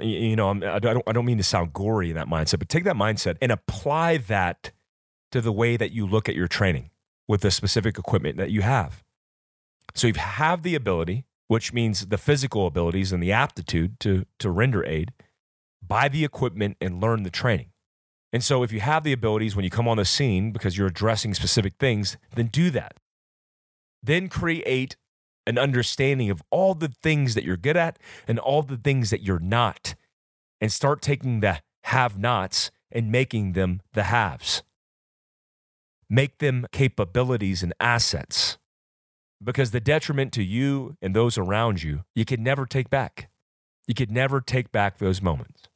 You 0.00 0.34
know, 0.36 0.50
I 0.50 0.78
don't, 0.80 1.02
I 1.06 1.12
don't 1.12 1.24
mean 1.24 1.38
to 1.38 1.44
sound 1.44 1.72
gory 1.72 2.10
in 2.10 2.16
that 2.16 2.26
mindset, 2.26 2.58
but 2.58 2.68
take 2.68 2.84
that 2.84 2.96
mindset 2.96 3.36
and 3.40 3.52
apply 3.52 4.18
that 4.18 4.72
to 5.30 5.40
the 5.40 5.52
way 5.52 5.76
that 5.76 5.92
you 5.92 6.06
look 6.06 6.28
at 6.28 6.34
your 6.34 6.48
training 6.48 6.90
with 7.28 7.40
the 7.40 7.50
specific 7.50 7.98
equipment 7.98 8.36
that 8.36 8.50
you 8.50 8.62
have. 8.62 9.02
So 9.94 10.08
you 10.08 10.14
have 10.14 10.62
the 10.62 10.74
ability, 10.74 11.24
which 11.46 11.72
means 11.72 12.06
the 12.06 12.18
physical 12.18 12.66
abilities 12.66 13.12
and 13.12 13.22
the 13.22 13.32
aptitude 13.32 14.00
to, 14.00 14.26
to 14.40 14.50
render 14.50 14.84
aid, 14.84 15.12
buy 15.80 16.08
the 16.08 16.24
equipment 16.24 16.76
and 16.80 17.00
learn 17.00 17.22
the 17.22 17.30
training. 17.30 17.70
And 18.34 18.42
so 18.42 18.64
if 18.64 18.72
you 18.72 18.80
have 18.80 19.04
the 19.04 19.12
abilities 19.12 19.54
when 19.54 19.64
you 19.64 19.70
come 19.70 19.86
on 19.86 19.96
the 19.96 20.04
scene 20.04 20.50
because 20.50 20.76
you're 20.76 20.88
addressing 20.88 21.34
specific 21.34 21.74
things, 21.78 22.16
then 22.34 22.48
do 22.48 22.68
that. 22.70 22.96
Then 24.02 24.28
create 24.28 24.96
an 25.46 25.56
understanding 25.56 26.30
of 26.30 26.42
all 26.50 26.74
the 26.74 26.88
things 26.88 27.36
that 27.36 27.44
you're 27.44 27.56
good 27.56 27.76
at 27.76 27.96
and 28.26 28.40
all 28.40 28.62
the 28.62 28.76
things 28.76 29.10
that 29.10 29.22
you're 29.22 29.38
not. 29.38 29.94
And 30.60 30.72
start 30.72 31.00
taking 31.00 31.38
the 31.40 31.60
have 31.84 32.18
nots 32.18 32.72
and 32.90 33.12
making 33.12 33.52
them 33.52 33.80
the 33.92 34.04
haves. 34.04 34.64
Make 36.10 36.38
them 36.38 36.66
capabilities 36.72 37.62
and 37.62 37.72
assets 37.78 38.58
because 39.40 39.70
the 39.70 39.78
detriment 39.78 40.32
to 40.32 40.42
you 40.42 40.96
and 41.00 41.14
those 41.14 41.38
around 41.38 41.84
you, 41.84 42.02
you 42.16 42.24
could 42.24 42.40
never 42.40 42.66
take 42.66 42.90
back. 42.90 43.30
You 43.86 43.94
could 43.94 44.10
never 44.10 44.40
take 44.40 44.72
back 44.72 44.98
those 44.98 45.22
moments. 45.22 45.68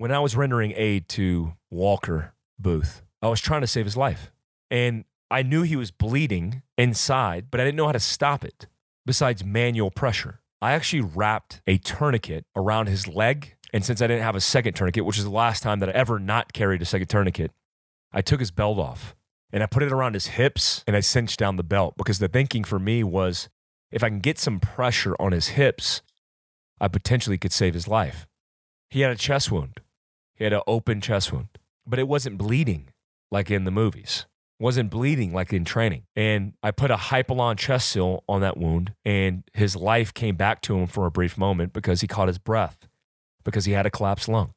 When 0.00 0.12
I 0.12 0.20
was 0.20 0.36
rendering 0.36 0.72
aid 0.76 1.08
to 1.10 1.54
Walker 1.72 2.32
Booth, 2.56 3.02
I 3.20 3.26
was 3.26 3.40
trying 3.40 3.62
to 3.62 3.66
save 3.66 3.84
his 3.84 3.96
life. 3.96 4.30
And 4.70 5.04
I 5.28 5.42
knew 5.42 5.62
he 5.62 5.74
was 5.74 5.90
bleeding 5.90 6.62
inside, 6.76 7.46
but 7.50 7.60
I 7.60 7.64
didn't 7.64 7.78
know 7.78 7.86
how 7.86 7.92
to 7.92 7.98
stop 7.98 8.44
it 8.44 8.68
besides 9.04 9.44
manual 9.44 9.90
pressure. 9.90 10.40
I 10.62 10.70
actually 10.70 11.00
wrapped 11.00 11.62
a 11.66 11.78
tourniquet 11.78 12.46
around 12.54 12.86
his 12.86 13.08
leg. 13.08 13.56
And 13.72 13.84
since 13.84 14.00
I 14.00 14.06
didn't 14.06 14.22
have 14.22 14.36
a 14.36 14.40
second 14.40 14.74
tourniquet, 14.74 15.04
which 15.04 15.18
is 15.18 15.24
the 15.24 15.30
last 15.30 15.64
time 15.64 15.80
that 15.80 15.88
I 15.88 15.92
ever 15.92 16.20
not 16.20 16.52
carried 16.52 16.80
a 16.80 16.84
second 16.84 17.08
tourniquet, 17.08 17.50
I 18.12 18.20
took 18.20 18.38
his 18.38 18.52
belt 18.52 18.78
off 18.78 19.16
and 19.52 19.64
I 19.64 19.66
put 19.66 19.82
it 19.82 19.90
around 19.90 20.14
his 20.14 20.28
hips 20.28 20.84
and 20.86 20.94
I 20.94 21.00
cinched 21.00 21.40
down 21.40 21.56
the 21.56 21.64
belt 21.64 21.94
because 21.96 22.20
the 22.20 22.28
thinking 22.28 22.62
for 22.62 22.78
me 22.78 23.02
was 23.02 23.48
if 23.90 24.04
I 24.04 24.10
can 24.10 24.20
get 24.20 24.38
some 24.38 24.60
pressure 24.60 25.16
on 25.18 25.32
his 25.32 25.48
hips, 25.48 26.02
I 26.80 26.86
potentially 26.86 27.36
could 27.36 27.52
save 27.52 27.74
his 27.74 27.88
life. 27.88 28.28
He 28.90 29.00
had 29.00 29.10
a 29.10 29.16
chest 29.16 29.50
wound. 29.50 29.80
He 30.38 30.44
had 30.44 30.52
an 30.52 30.62
open 30.66 31.00
chest 31.00 31.32
wound, 31.32 31.48
but 31.84 31.98
it 31.98 32.06
wasn't 32.06 32.38
bleeding 32.38 32.90
like 33.30 33.50
in 33.50 33.64
the 33.64 33.70
movies. 33.70 34.26
Wasn't 34.60 34.90
bleeding 34.90 35.32
like 35.32 35.52
in 35.52 35.64
training. 35.64 36.04
And 36.16 36.54
I 36.62 36.70
put 36.70 36.90
a 36.90 36.96
Hypalon 36.96 37.56
chest 37.58 37.90
seal 37.90 38.24
on 38.28 38.40
that 38.40 38.56
wound, 38.56 38.94
and 39.04 39.44
his 39.52 39.76
life 39.76 40.12
came 40.14 40.36
back 40.36 40.62
to 40.62 40.78
him 40.78 40.86
for 40.86 41.06
a 41.06 41.10
brief 41.10 41.36
moment 41.36 41.72
because 41.72 42.00
he 42.00 42.06
caught 42.08 42.28
his 42.28 42.38
breath 42.38 42.88
because 43.44 43.66
he 43.66 43.72
had 43.72 43.86
a 43.86 43.90
collapsed 43.90 44.28
lung. 44.28 44.52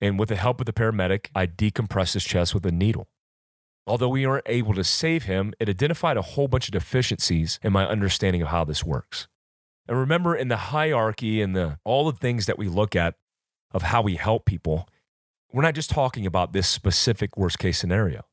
And 0.00 0.18
with 0.18 0.28
the 0.28 0.36
help 0.36 0.60
of 0.60 0.66
the 0.66 0.72
paramedic, 0.72 1.28
I 1.34 1.46
decompressed 1.46 2.14
his 2.14 2.24
chest 2.24 2.54
with 2.54 2.66
a 2.66 2.72
needle. 2.72 3.08
Although 3.86 4.10
we 4.10 4.26
weren't 4.26 4.46
able 4.46 4.74
to 4.74 4.84
save 4.84 5.24
him, 5.24 5.54
it 5.58 5.68
identified 5.68 6.16
a 6.16 6.22
whole 6.22 6.48
bunch 6.48 6.68
of 6.68 6.72
deficiencies 6.72 7.58
in 7.62 7.72
my 7.72 7.86
understanding 7.86 8.42
of 8.42 8.48
how 8.48 8.64
this 8.64 8.84
works. 8.84 9.26
And 9.88 9.98
remember, 9.98 10.36
in 10.36 10.48
the 10.48 10.56
hierarchy 10.56 11.42
and 11.42 11.56
the, 11.56 11.78
all 11.84 12.10
the 12.10 12.16
things 12.16 12.46
that 12.46 12.58
we 12.58 12.68
look 12.68 12.94
at 12.94 13.14
of 13.72 13.82
how 13.82 14.02
we 14.02 14.16
help 14.16 14.44
people, 14.44 14.88
we're 15.52 15.62
not 15.62 15.74
just 15.74 15.90
talking 15.90 16.26
about 16.26 16.52
this 16.52 16.68
specific 16.68 17.36
worst 17.36 17.58
case 17.58 17.78
scenario. 17.78 18.24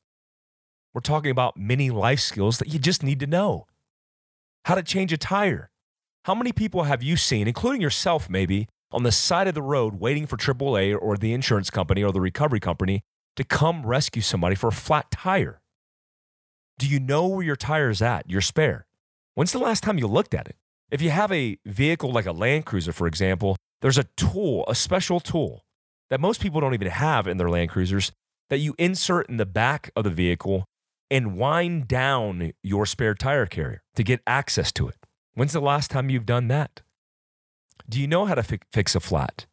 We're 0.94 1.02
talking 1.02 1.32
about 1.32 1.58
many 1.58 1.90
life 1.90 2.20
skills 2.20 2.58
that 2.60 2.70
you 2.70 2.80
just 2.80 3.04
need 3.04 3.20
to 3.20 3.28
know. 3.28 3.68
How 4.66 4.76
to 4.76 4.84
change 4.84 5.14
a 5.14 5.18
tire. 5.18 5.70
How 6.26 6.36
many 6.36 6.52
people 6.52 6.84
have 6.84 7.04
you 7.04 7.16
seen, 7.16 7.48
including 7.48 7.82
yourself 7.82 8.30
maybe, 8.30 8.68
on 8.92 9.04
the 9.04 9.12
side 9.12 9.48
of 9.48 9.54
the 9.54 9.62
road 9.62 10.00
waiting 10.00 10.26
for 10.26 10.38
AAA 10.38 10.98
or 11.00 11.16
the 11.16 11.34
insurance 11.34 11.70
company 11.70 12.04
or 12.04 12.12
the 12.12 12.22
recovery 12.22 12.60
company 12.60 13.02
to 13.36 13.44
come 13.44 13.86
rescue 13.86 14.22
somebody 14.22 14.56
for 14.56 14.68
a 14.68 14.74
flat 14.74 15.12
tire? 15.12 15.62
Do 16.78 16.88
you 16.88 17.00
know 17.00 17.28
where 17.28 17.46
your 17.46 17.56
tire 17.56 17.90
is 17.90 18.02
at, 18.02 18.30
your 18.30 18.42
spare? 18.42 18.88
When's 19.36 19.52
the 19.52 19.60
last 19.60 19.84
time 19.84 19.98
you 19.98 20.08
looked 20.08 20.34
at 20.34 20.48
it? 20.48 20.56
If 20.92 21.02
you 21.02 21.12
have 21.12 21.32
a 21.32 21.58
vehicle 21.66 22.12
like 22.12 22.26
a 22.26 22.32
Land 22.32 22.66
Cruiser, 22.66 22.94
for 22.94 23.06
example, 23.06 23.58
there's 23.82 23.98
a 23.98 24.06
tool, 24.18 24.66
a 24.68 24.76
special 24.76 25.20
tool 25.20 25.64
that 26.10 26.20
most 26.20 26.42
people 26.42 26.60
don't 26.60 26.74
even 26.74 26.90
have 26.90 27.28
in 27.28 27.38
their 27.38 27.50
Land 27.50 27.70
Cruisers 27.70 28.12
that 28.50 28.58
you 28.58 28.76
insert 28.78 29.30
in 29.30 29.38
the 29.38 29.46
back 29.46 29.92
of 29.96 30.04
the 30.04 30.10
vehicle 30.10 30.66
and 31.12 31.38
wind 31.38 31.88
down 31.88 32.52
your 32.64 32.86
spare 32.86 33.16
tire 33.16 33.46
carrier 33.46 33.82
to 33.96 34.04
get 34.04 34.22
access 34.26 34.72
to 34.74 34.88
it. 34.88 34.96
When's 35.34 35.54
the 35.54 35.62
last 35.62 35.92
time 35.92 36.10
you've 36.10 36.26
done 36.26 36.48
that? 36.50 36.82
Do 37.88 38.00
you 38.02 38.08
know 38.08 38.26
how 38.26 38.36
to 38.36 38.44
fi- 38.44 38.60
fix 38.72 38.96
a 38.96 39.00
flat? 39.00 39.46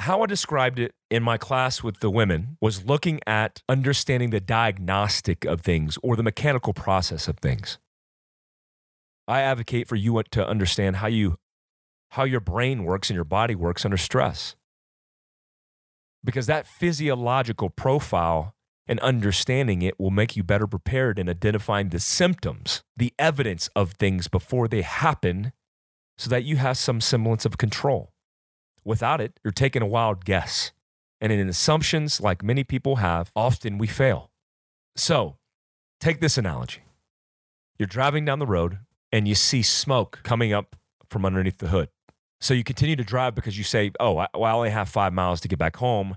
how 0.00 0.22
I 0.22 0.26
described 0.26 0.78
it 0.78 0.94
in 1.10 1.22
my 1.22 1.36
class 1.36 1.82
with 1.82 2.00
the 2.00 2.10
women 2.10 2.56
was 2.60 2.86
looking 2.86 3.20
at 3.26 3.62
understanding 3.68 4.30
the 4.30 4.40
diagnostic 4.40 5.44
of 5.44 5.60
things 5.60 5.98
or 6.02 6.16
the 6.16 6.22
mechanical 6.22 6.72
process 6.72 7.28
of 7.28 7.38
things. 7.38 7.78
I 9.26 9.40
advocate 9.40 9.88
for 9.88 9.96
you 9.96 10.22
to 10.30 10.46
understand 10.46 10.96
how 10.96 11.08
you 11.08 11.36
how 12.10 12.24
your 12.24 12.40
brain 12.40 12.84
works 12.84 13.10
and 13.10 13.14
your 13.14 13.24
body 13.24 13.54
works 13.54 13.84
under 13.84 13.96
stress. 13.96 14.54
Because 16.22 16.46
that 16.46 16.66
physiological 16.66 17.70
profile 17.70 18.54
and 18.86 19.00
understanding 19.00 19.82
it 19.82 19.98
will 19.98 20.10
make 20.10 20.36
you 20.36 20.42
better 20.42 20.66
prepared 20.66 21.18
in 21.18 21.28
identifying 21.28 21.88
the 21.88 22.00
symptoms, 22.00 22.82
the 22.96 23.14
evidence 23.18 23.68
of 23.74 23.92
things 23.92 24.28
before 24.28 24.68
they 24.68 24.82
happen 24.82 25.52
so 26.18 26.28
that 26.28 26.44
you 26.44 26.56
have 26.56 26.76
some 26.76 27.00
semblance 27.00 27.46
of 27.46 27.56
control. 27.56 28.12
Without 28.84 29.20
it, 29.20 29.38
you're 29.44 29.52
taking 29.52 29.82
a 29.82 29.86
wild 29.86 30.24
guess. 30.24 30.72
And 31.20 31.32
in 31.32 31.48
assumptions, 31.48 32.20
like 32.20 32.42
many 32.42 32.64
people 32.64 32.96
have, 32.96 33.30
often 33.34 33.78
we 33.78 33.86
fail. 33.86 34.30
So 34.96 35.36
take 36.00 36.20
this 36.20 36.36
analogy 36.36 36.82
you're 37.80 37.86
driving 37.86 38.26
down 38.26 38.38
the 38.38 38.46
road 38.46 38.80
and 39.10 39.26
you 39.26 39.34
see 39.34 39.62
smoke 39.62 40.20
coming 40.22 40.52
up 40.52 40.76
from 41.08 41.24
underneath 41.24 41.56
the 41.56 41.68
hood. 41.68 41.88
So 42.40 42.54
you 42.54 42.64
continue 42.64 42.96
to 42.96 43.04
drive 43.04 43.34
because 43.34 43.58
you 43.58 43.64
say, 43.64 43.92
Oh, 44.00 44.18
I, 44.18 44.28
well, 44.34 44.44
I 44.44 44.52
only 44.52 44.70
have 44.70 44.88
five 44.88 45.12
miles 45.12 45.40
to 45.42 45.48
get 45.48 45.58
back 45.58 45.76
home. 45.76 46.16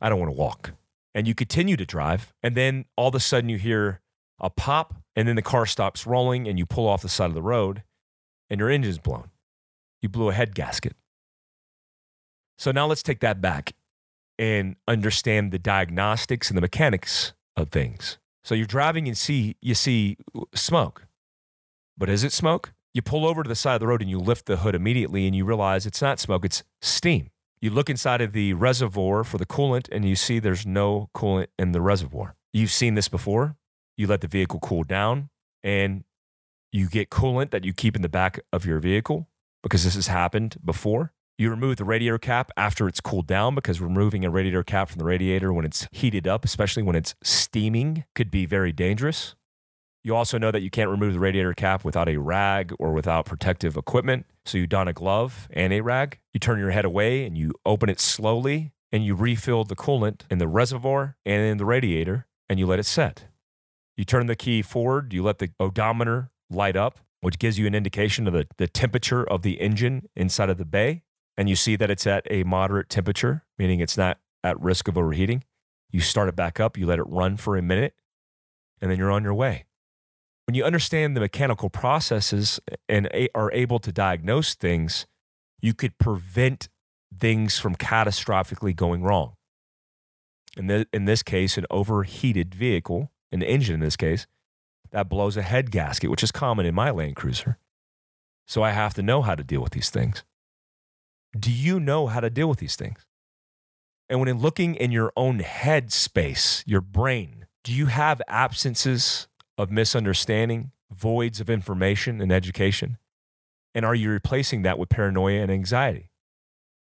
I 0.00 0.08
don't 0.08 0.18
want 0.18 0.30
to 0.32 0.38
walk. 0.38 0.72
And 1.14 1.26
you 1.26 1.34
continue 1.34 1.76
to 1.76 1.86
drive. 1.86 2.32
And 2.42 2.54
then 2.54 2.86
all 2.96 3.08
of 3.08 3.14
a 3.14 3.20
sudden 3.20 3.48
you 3.48 3.58
hear 3.58 4.00
a 4.40 4.50
pop, 4.50 4.94
and 5.14 5.28
then 5.28 5.36
the 5.36 5.42
car 5.42 5.66
stops 5.66 6.06
rolling 6.06 6.48
and 6.48 6.58
you 6.58 6.66
pull 6.66 6.88
off 6.88 7.02
the 7.02 7.08
side 7.08 7.26
of 7.26 7.34
the 7.34 7.42
road 7.42 7.82
and 8.50 8.58
your 8.58 8.70
engine's 8.70 8.98
blown. 8.98 9.30
You 10.00 10.08
blew 10.08 10.30
a 10.30 10.32
head 10.32 10.54
gasket. 10.54 10.94
So 12.58 12.72
now 12.72 12.86
let's 12.86 13.02
take 13.02 13.20
that 13.20 13.40
back 13.40 13.72
and 14.38 14.76
understand 14.88 15.52
the 15.52 15.58
diagnostics 15.58 16.48
and 16.48 16.56
the 16.56 16.60
mechanics 16.60 17.32
of 17.56 17.70
things. 17.70 18.18
So 18.44 18.54
you're 18.54 18.66
driving 18.66 19.06
and 19.06 19.16
see 19.16 19.56
you 19.60 19.74
see 19.74 20.16
smoke. 20.54 21.06
But 21.96 22.08
is 22.08 22.24
it 22.24 22.32
smoke? 22.32 22.72
You 22.94 23.02
pull 23.02 23.26
over 23.26 23.42
to 23.42 23.48
the 23.48 23.54
side 23.54 23.74
of 23.74 23.80
the 23.80 23.86
road 23.86 24.02
and 24.02 24.10
you 24.10 24.18
lift 24.18 24.46
the 24.46 24.58
hood 24.58 24.74
immediately 24.74 25.26
and 25.26 25.34
you 25.34 25.44
realize 25.44 25.86
it's 25.86 26.02
not 26.02 26.20
smoke, 26.20 26.44
it's 26.44 26.62
steam. 26.82 27.30
You 27.60 27.70
look 27.70 27.88
inside 27.88 28.20
of 28.20 28.32
the 28.32 28.54
reservoir 28.54 29.24
for 29.24 29.38
the 29.38 29.46
coolant 29.46 29.88
and 29.90 30.04
you 30.04 30.16
see 30.16 30.38
there's 30.38 30.66
no 30.66 31.08
coolant 31.14 31.46
in 31.58 31.72
the 31.72 31.80
reservoir. 31.80 32.34
You've 32.52 32.70
seen 32.70 32.94
this 32.94 33.08
before. 33.08 33.56
You 33.96 34.06
let 34.06 34.20
the 34.20 34.28
vehicle 34.28 34.60
cool 34.60 34.84
down 34.84 35.30
and 35.62 36.04
you 36.70 36.88
get 36.88 37.08
coolant 37.08 37.50
that 37.50 37.64
you 37.64 37.72
keep 37.72 37.96
in 37.96 38.02
the 38.02 38.08
back 38.08 38.40
of 38.52 38.66
your 38.66 38.78
vehicle 38.78 39.28
because 39.62 39.84
this 39.84 39.94
has 39.94 40.08
happened 40.08 40.56
before. 40.64 41.12
You 41.38 41.50
remove 41.50 41.76
the 41.76 41.84
radiator 41.84 42.18
cap 42.18 42.50
after 42.56 42.88
it's 42.88 43.00
cooled 43.00 43.26
down 43.26 43.54
because 43.54 43.80
removing 43.80 44.24
a 44.24 44.30
radiator 44.30 44.62
cap 44.62 44.90
from 44.90 44.98
the 44.98 45.04
radiator 45.04 45.52
when 45.52 45.64
it's 45.64 45.88
heated 45.92 46.28
up, 46.28 46.44
especially 46.44 46.82
when 46.82 46.96
it's 46.96 47.14
steaming, 47.22 48.04
could 48.14 48.30
be 48.30 48.44
very 48.44 48.72
dangerous. 48.72 49.34
You 50.04 50.16
also 50.16 50.36
know 50.36 50.50
that 50.50 50.62
you 50.62 50.70
can't 50.70 50.90
remove 50.90 51.12
the 51.12 51.20
radiator 51.20 51.54
cap 51.54 51.84
without 51.84 52.08
a 52.08 52.16
rag 52.16 52.74
or 52.80 52.92
without 52.92 53.24
protective 53.24 53.76
equipment. 53.76 54.26
So 54.44 54.58
you 54.58 54.66
don 54.66 54.88
a 54.88 54.92
glove 54.92 55.48
and 55.52 55.72
a 55.72 55.80
rag. 55.80 56.18
You 56.32 56.40
turn 56.40 56.58
your 56.58 56.72
head 56.72 56.84
away 56.84 57.24
and 57.24 57.38
you 57.38 57.52
open 57.64 57.88
it 57.88 58.00
slowly 58.00 58.72
and 58.90 59.04
you 59.04 59.14
refill 59.14 59.62
the 59.62 59.76
coolant 59.76 60.22
in 60.28 60.38
the 60.38 60.48
reservoir 60.48 61.16
and 61.24 61.42
in 61.42 61.56
the 61.56 61.64
radiator 61.64 62.26
and 62.48 62.58
you 62.58 62.66
let 62.66 62.80
it 62.80 62.86
set. 62.86 63.28
You 63.96 64.04
turn 64.04 64.26
the 64.26 64.34
key 64.34 64.60
forward, 64.60 65.12
you 65.12 65.22
let 65.22 65.38
the 65.38 65.50
odometer 65.60 66.30
light 66.50 66.76
up, 66.76 66.98
which 67.20 67.38
gives 67.38 67.56
you 67.56 67.68
an 67.68 67.74
indication 67.74 68.26
of 68.26 68.32
the, 68.32 68.48
the 68.56 68.66
temperature 68.66 69.22
of 69.22 69.42
the 69.42 69.60
engine 69.60 70.08
inside 70.16 70.50
of 70.50 70.58
the 70.58 70.64
bay. 70.64 71.02
And 71.36 71.48
you 71.48 71.54
see 71.54 71.76
that 71.76 71.90
it's 71.90 72.06
at 72.06 72.26
a 72.28 72.42
moderate 72.42 72.88
temperature, 72.88 73.44
meaning 73.56 73.78
it's 73.78 73.96
not 73.96 74.18
at 74.42 74.60
risk 74.60 74.88
of 74.88 74.98
overheating. 74.98 75.44
You 75.90 76.00
start 76.00 76.28
it 76.28 76.34
back 76.34 76.58
up, 76.58 76.76
you 76.76 76.86
let 76.86 76.98
it 76.98 77.06
run 77.06 77.36
for 77.36 77.56
a 77.56 77.62
minute, 77.62 77.94
and 78.80 78.90
then 78.90 78.98
you're 78.98 79.12
on 79.12 79.22
your 79.22 79.34
way 79.34 79.66
when 80.52 80.58
you 80.58 80.64
understand 80.64 81.16
the 81.16 81.20
mechanical 81.22 81.70
processes 81.70 82.60
and 82.86 83.08
are 83.34 83.50
able 83.52 83.78
to 83.78 83.90
diagnose 83.90 84.54
things, 84.54 85.06
you 85.62 85.72
could 85.72 85.96
prevent 85.96 86.68
things 87.18 87.58
from 87.58 87.74
catastrophically 87.74 88.76
going 88.76 89.02
wrong. 89.02 89.32
In, 90.54 90.66
the, 90.66 90.86
in 90.92 91.06
this 91.06 91.22
case, 91.22 91.56
an 91.56 91.64
overheated 91.70 92.54
vehicle, 92.54 93.10
an 93.32 93.42
engine 93.42 93.76
in 93.76 93.80
this 93.80 93.96
case, 93.96 94.26
that 94.90 95.08
blows 95.08 95.38
a 95.38 95.42
head 95.42 95.70
gasket, 95.70 96.10
which 96.10 96.22
is 96.22 96.30
common 96.30 96.66
in 96.66 96.74
my 96.74 96.90
Land 96.90 97.16
Cruiser. 97.16 97.56
So 98.46 98.62
I 98.62 98.72
have 98.72 98.92
to 98.92 99.02
know 99.02 99.22
how 99.22 99.34
to 99.34 99.42
deal 99.42 99.62
with 99.62 99.72
these 99.72 99.88
things. 99.88 100.22
Do 101.34 101.50
you 101.50 101.80
know 101.80 102.08
how 102.08 102.20
to 102.20 102.28
deal 102.28 102.50
with 102.50 102.58
these 102.58 102.76
things? 102.76 103.06
And 104.10 104.20
when 104.20 104.28
in 104.28 104.38
looking 104.38 104.74
in 104.74 104.92
your 104.92 105.14
own 105.16 105.38
head 105.38 105.94
space, 105.94 106.62
your 106.66 106.82
brain, 106.82 107.46
do 107.64 107.72
you 107.72 107.86
have 107.86 108.20
absences 108.28 109.28
of 109.58 109.70
misunderstanding, 109.70 110.72
voids 110.90 111.40
of 111.40 111.50
information 111.50 112.20
and 112.20 112.32
education? 112.32 112.98
And 113.74 113.84
are 113.84 113.94
you 113.94 114.10
replacing 114.10 114.62
that 114.62 114.78
with 114.78 114.88
paranoia 114.88 115.40
and 115.40 115.50
anxiety? 115.50 116.10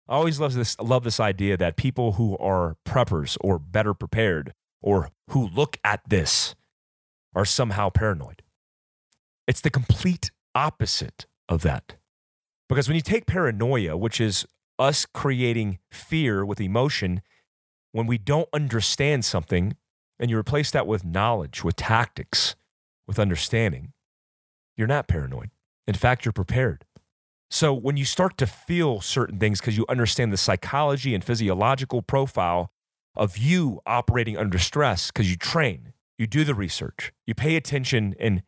I 0.08 0.15
always 0.15 0.39
love 0.39 0.54
this, 0.54 0.78
love 0.80 1.04
this 1.04 1.19
idea 1.19 1.58
that 1.58 1.78
people 1.78 2.13
who 2.13 2.38
are 2.38 2.76
preppers 2.86 3.38
or 3.41 3.60
better 3.60 3.93
prepared 3.93 4.54
or 4.82 5.10
who 5.30 5.47
look 5.47 5.78
at 5.84 6.02
this 6.08 6.56
are 7.36 7.45
somehow 7.45 7.89
paranoid. 7.89 8.41
It's 9.47 9.62
the 9.62 9.69
complete 9.69 10.32
opposite 10.56 11.28
of 11.47 11.62
that. 11.62 11.95
Because 12.67 12.88
when 12.88 12.95
you 12.95 13.02
take 13.02 13.26
paranoia, 13.26 13.95
which 13.95 14.19
is 14.19 14.45
us 14.80 15.06
creating 15.06 15.80
fear 15.91 16.45
with 16.45 16.60
emotion, 16.60 17.21
when 17.91 18.08
we 18.08 18.17
don't 18.17 18.50
understand 18.54 19.26
something, 19.26 19.76
and 20.22 20.30
you 20.30 20.38
replace 20.38 20.70
that 20.72 20.86
with 20.88 21.04
knowledge, 21.04 21.64
with 21.64 21.76
tactics, 21.76 22.56
with 23.08 23.20
understanding, 23.20 23.92
you're 24.78 24.88
not 24.88 25.08
paranoid. 25.08 25.50
In 25.88 25.96
fact, 25.96 26.24
you're 26.24 26.32
prepared. 26.32 26.86
So 27.50 27.74
when 27.74 27.98
you 27.98 28.06
start 28.06 28.38
to 28.38 28.48
feel 28.48 29.02
certain 29.02 29.40
things 29.40 29.60
because 29.60 29.76
you 29.76 29.86
understand 29.90 30.32
the 30.32 30.38
psychology 30.38 31.14
and 31.14 31.24
physiological 31.24 32.02
profile 32.02 32.72
of 33.16 33.38
you 33.38 33.82
operating 33.86 34.38
under 34.38 34.58
stress 34.58 35.08
because 35.12 35.30
you 35.30 35.36
train, 35.36 35.92
you 36.18 36.28
do 36.28 36.46
the 36.46 36.56
research, 36.56 37.12
you 37.26 37.34
pay 37.36 37.58
attention 37.58 38.16
and 38.20 38.44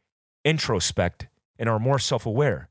introspect 0.46 1.28
and 1.58 1.68
are 1.68 1.80
more 1.80 2.00
self 2.00 2.26
aware, 2.26 2.70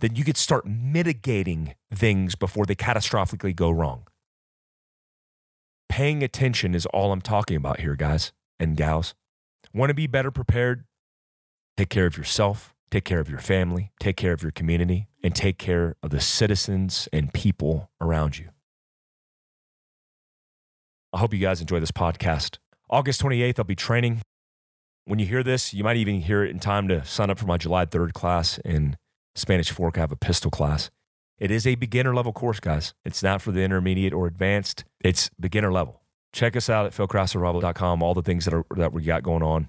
then 0.00 0.16
you 0.16 0.24
could 0.24 0.36
start 0.38 0.66
mitigating 0.66 1.74
things 1.94 2.34
before 2.34 2.64
they 2.64 2.74
catastrophically 2.74 3.54
go 3.54 3.70
wrong. 3.70 4.06
Paying 5.90 6.22
attention 6.22 6.76
is 6.76 6.86
all 6.86 7.10
I'm 7.10 7.20
talking 7.20 7.56
about 7.56 7.80
here, 7.80 7.96
guys 7.96 8.30
and 8.60 8.76
gals. 8.76 9.12
Want 9.74 9.90
to 9.90 9.94
be 9.94 10.06
better 10.06 10.30
prepared? 10.30 10.84
Take 11.76 11.88
care 11.88 12.06
of 12.06 12.16
yourself, 12.16 12.72
take 12.92 13.04
care 13.04 13.18
of 13.18 13.28
your 13.28 13.40
family, 13.40 13.90
take 13.98 14.16
care 14.16 14.32
of 14.32 14.40
your 14.40 14.52
community, 14.52 15.08
and 15.24 15.34
take 15.34 15.58
care 15.58 15.96
of 16.00 16.10
the 16.10 16.20
citizens 16.20 17.08
and 17.12 17.34
people 17.34 17.90
around 18.00 18.38
you. 18.38 18.50
I 21.12 21.18
hope 21.18 21.34
you 21.34 21.40
guys 21.40 21.60
enjoy 21.60 21.80
this 21.80 21.90
podcast. 21.90 22.58
August 22.88 23.20
28th, 23.22 23.58
I'll 23.58 23.64
be 23.64 23.74
training. 23.74 24.22
When 25.06 25.18
you 25.18 25.26
hear 25.26 25.42
this, 25.42 25.74
you 25.74 25.82
might 25.82 25.96
even 25.96 26.20
hear 26.20 26.44
it 26.44 26.50
in 26.52 26.60
time 26.60 26.86
to 26.86 27.04
sign 27.04 27.30
up 27.30 27.38
for 27.40 27.46
my 27.46 27.56
July 27.56 27.84
3rd 27.84 28.12
class 28.12 28.58
in 28.58 28.96
Spanish 29.34 29.72
Fork. 29.72 29.98
I 29.98 30.02
have 30.02 30.12
a 30.12 30.16
pistol 30.16 30.52
class. 30.52 30.88
It 31.40 31.50
is 31.50 31.66
a 31.66 31.74
beginner 31.74 32.14
level 32.14 32.34
course, 32.34 32.60
guys. 32.60 32.92
It's 33.02 33.22
not 33.22 33.40
for 33.40 33.50
the 33.50 33.62
intermediate 33.62 34.12
or 34.12 34.26
advanced, 34.26 34.84
it's 35.00 35.30
beginner 35.40 35.72
level. 35.72 36.02
Check 36.32 36.54
us 36.54 36.68
out 36.68 36.86
at 36.86 36.92
fieldcraftsurvival.com, 36.92 38.02
all 38.02 38.14
the 38.14 38.22
things 38.22 38.44
that, 38.44 38.54
are, 38.54 38.64
that 38.76 38.92
we 38.92 39.02
got 39.02 39.22
going 39.22 39.42
on. 39.42 39.68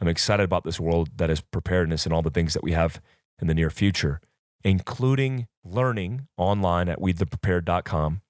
I'm 0.00 0.08
excited 0.08 0.44
about 0.44 0.64
this 0.64 0.78
world 0.78 1.10
that 1.16 1.28
is 1.28 1.40
preparedness 1.40 2.06
and 2.06 2.14
all 2.14 2.22
the 2.22 2.30
things 2.30 2.54
that 2.54 2.62
we 2.62 2.72
have 2.72 3.02
in 3.40 3.48
the 3.48 3.54
near 3.54 3.68
future, 3.68 4.20
including 4.62 5.48
learning 5.64 6.28
online 6.36 6.88
at 6.88 7.00
wetheprepared.com 7.00 8.22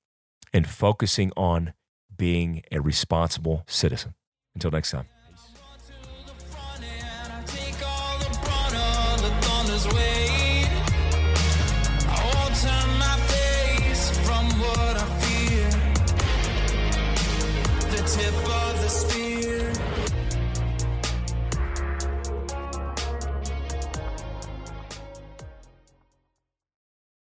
and 0.55 0.66
focusing 0.66 1.31
on 1.37 1.74
being 2.16 2.62
a 2.72 2.81
responsible 2.81 3.64
citizen. 3.68 4.14
Until 4.55 4.70
next 4.70 4.90
time. 4.90 5.07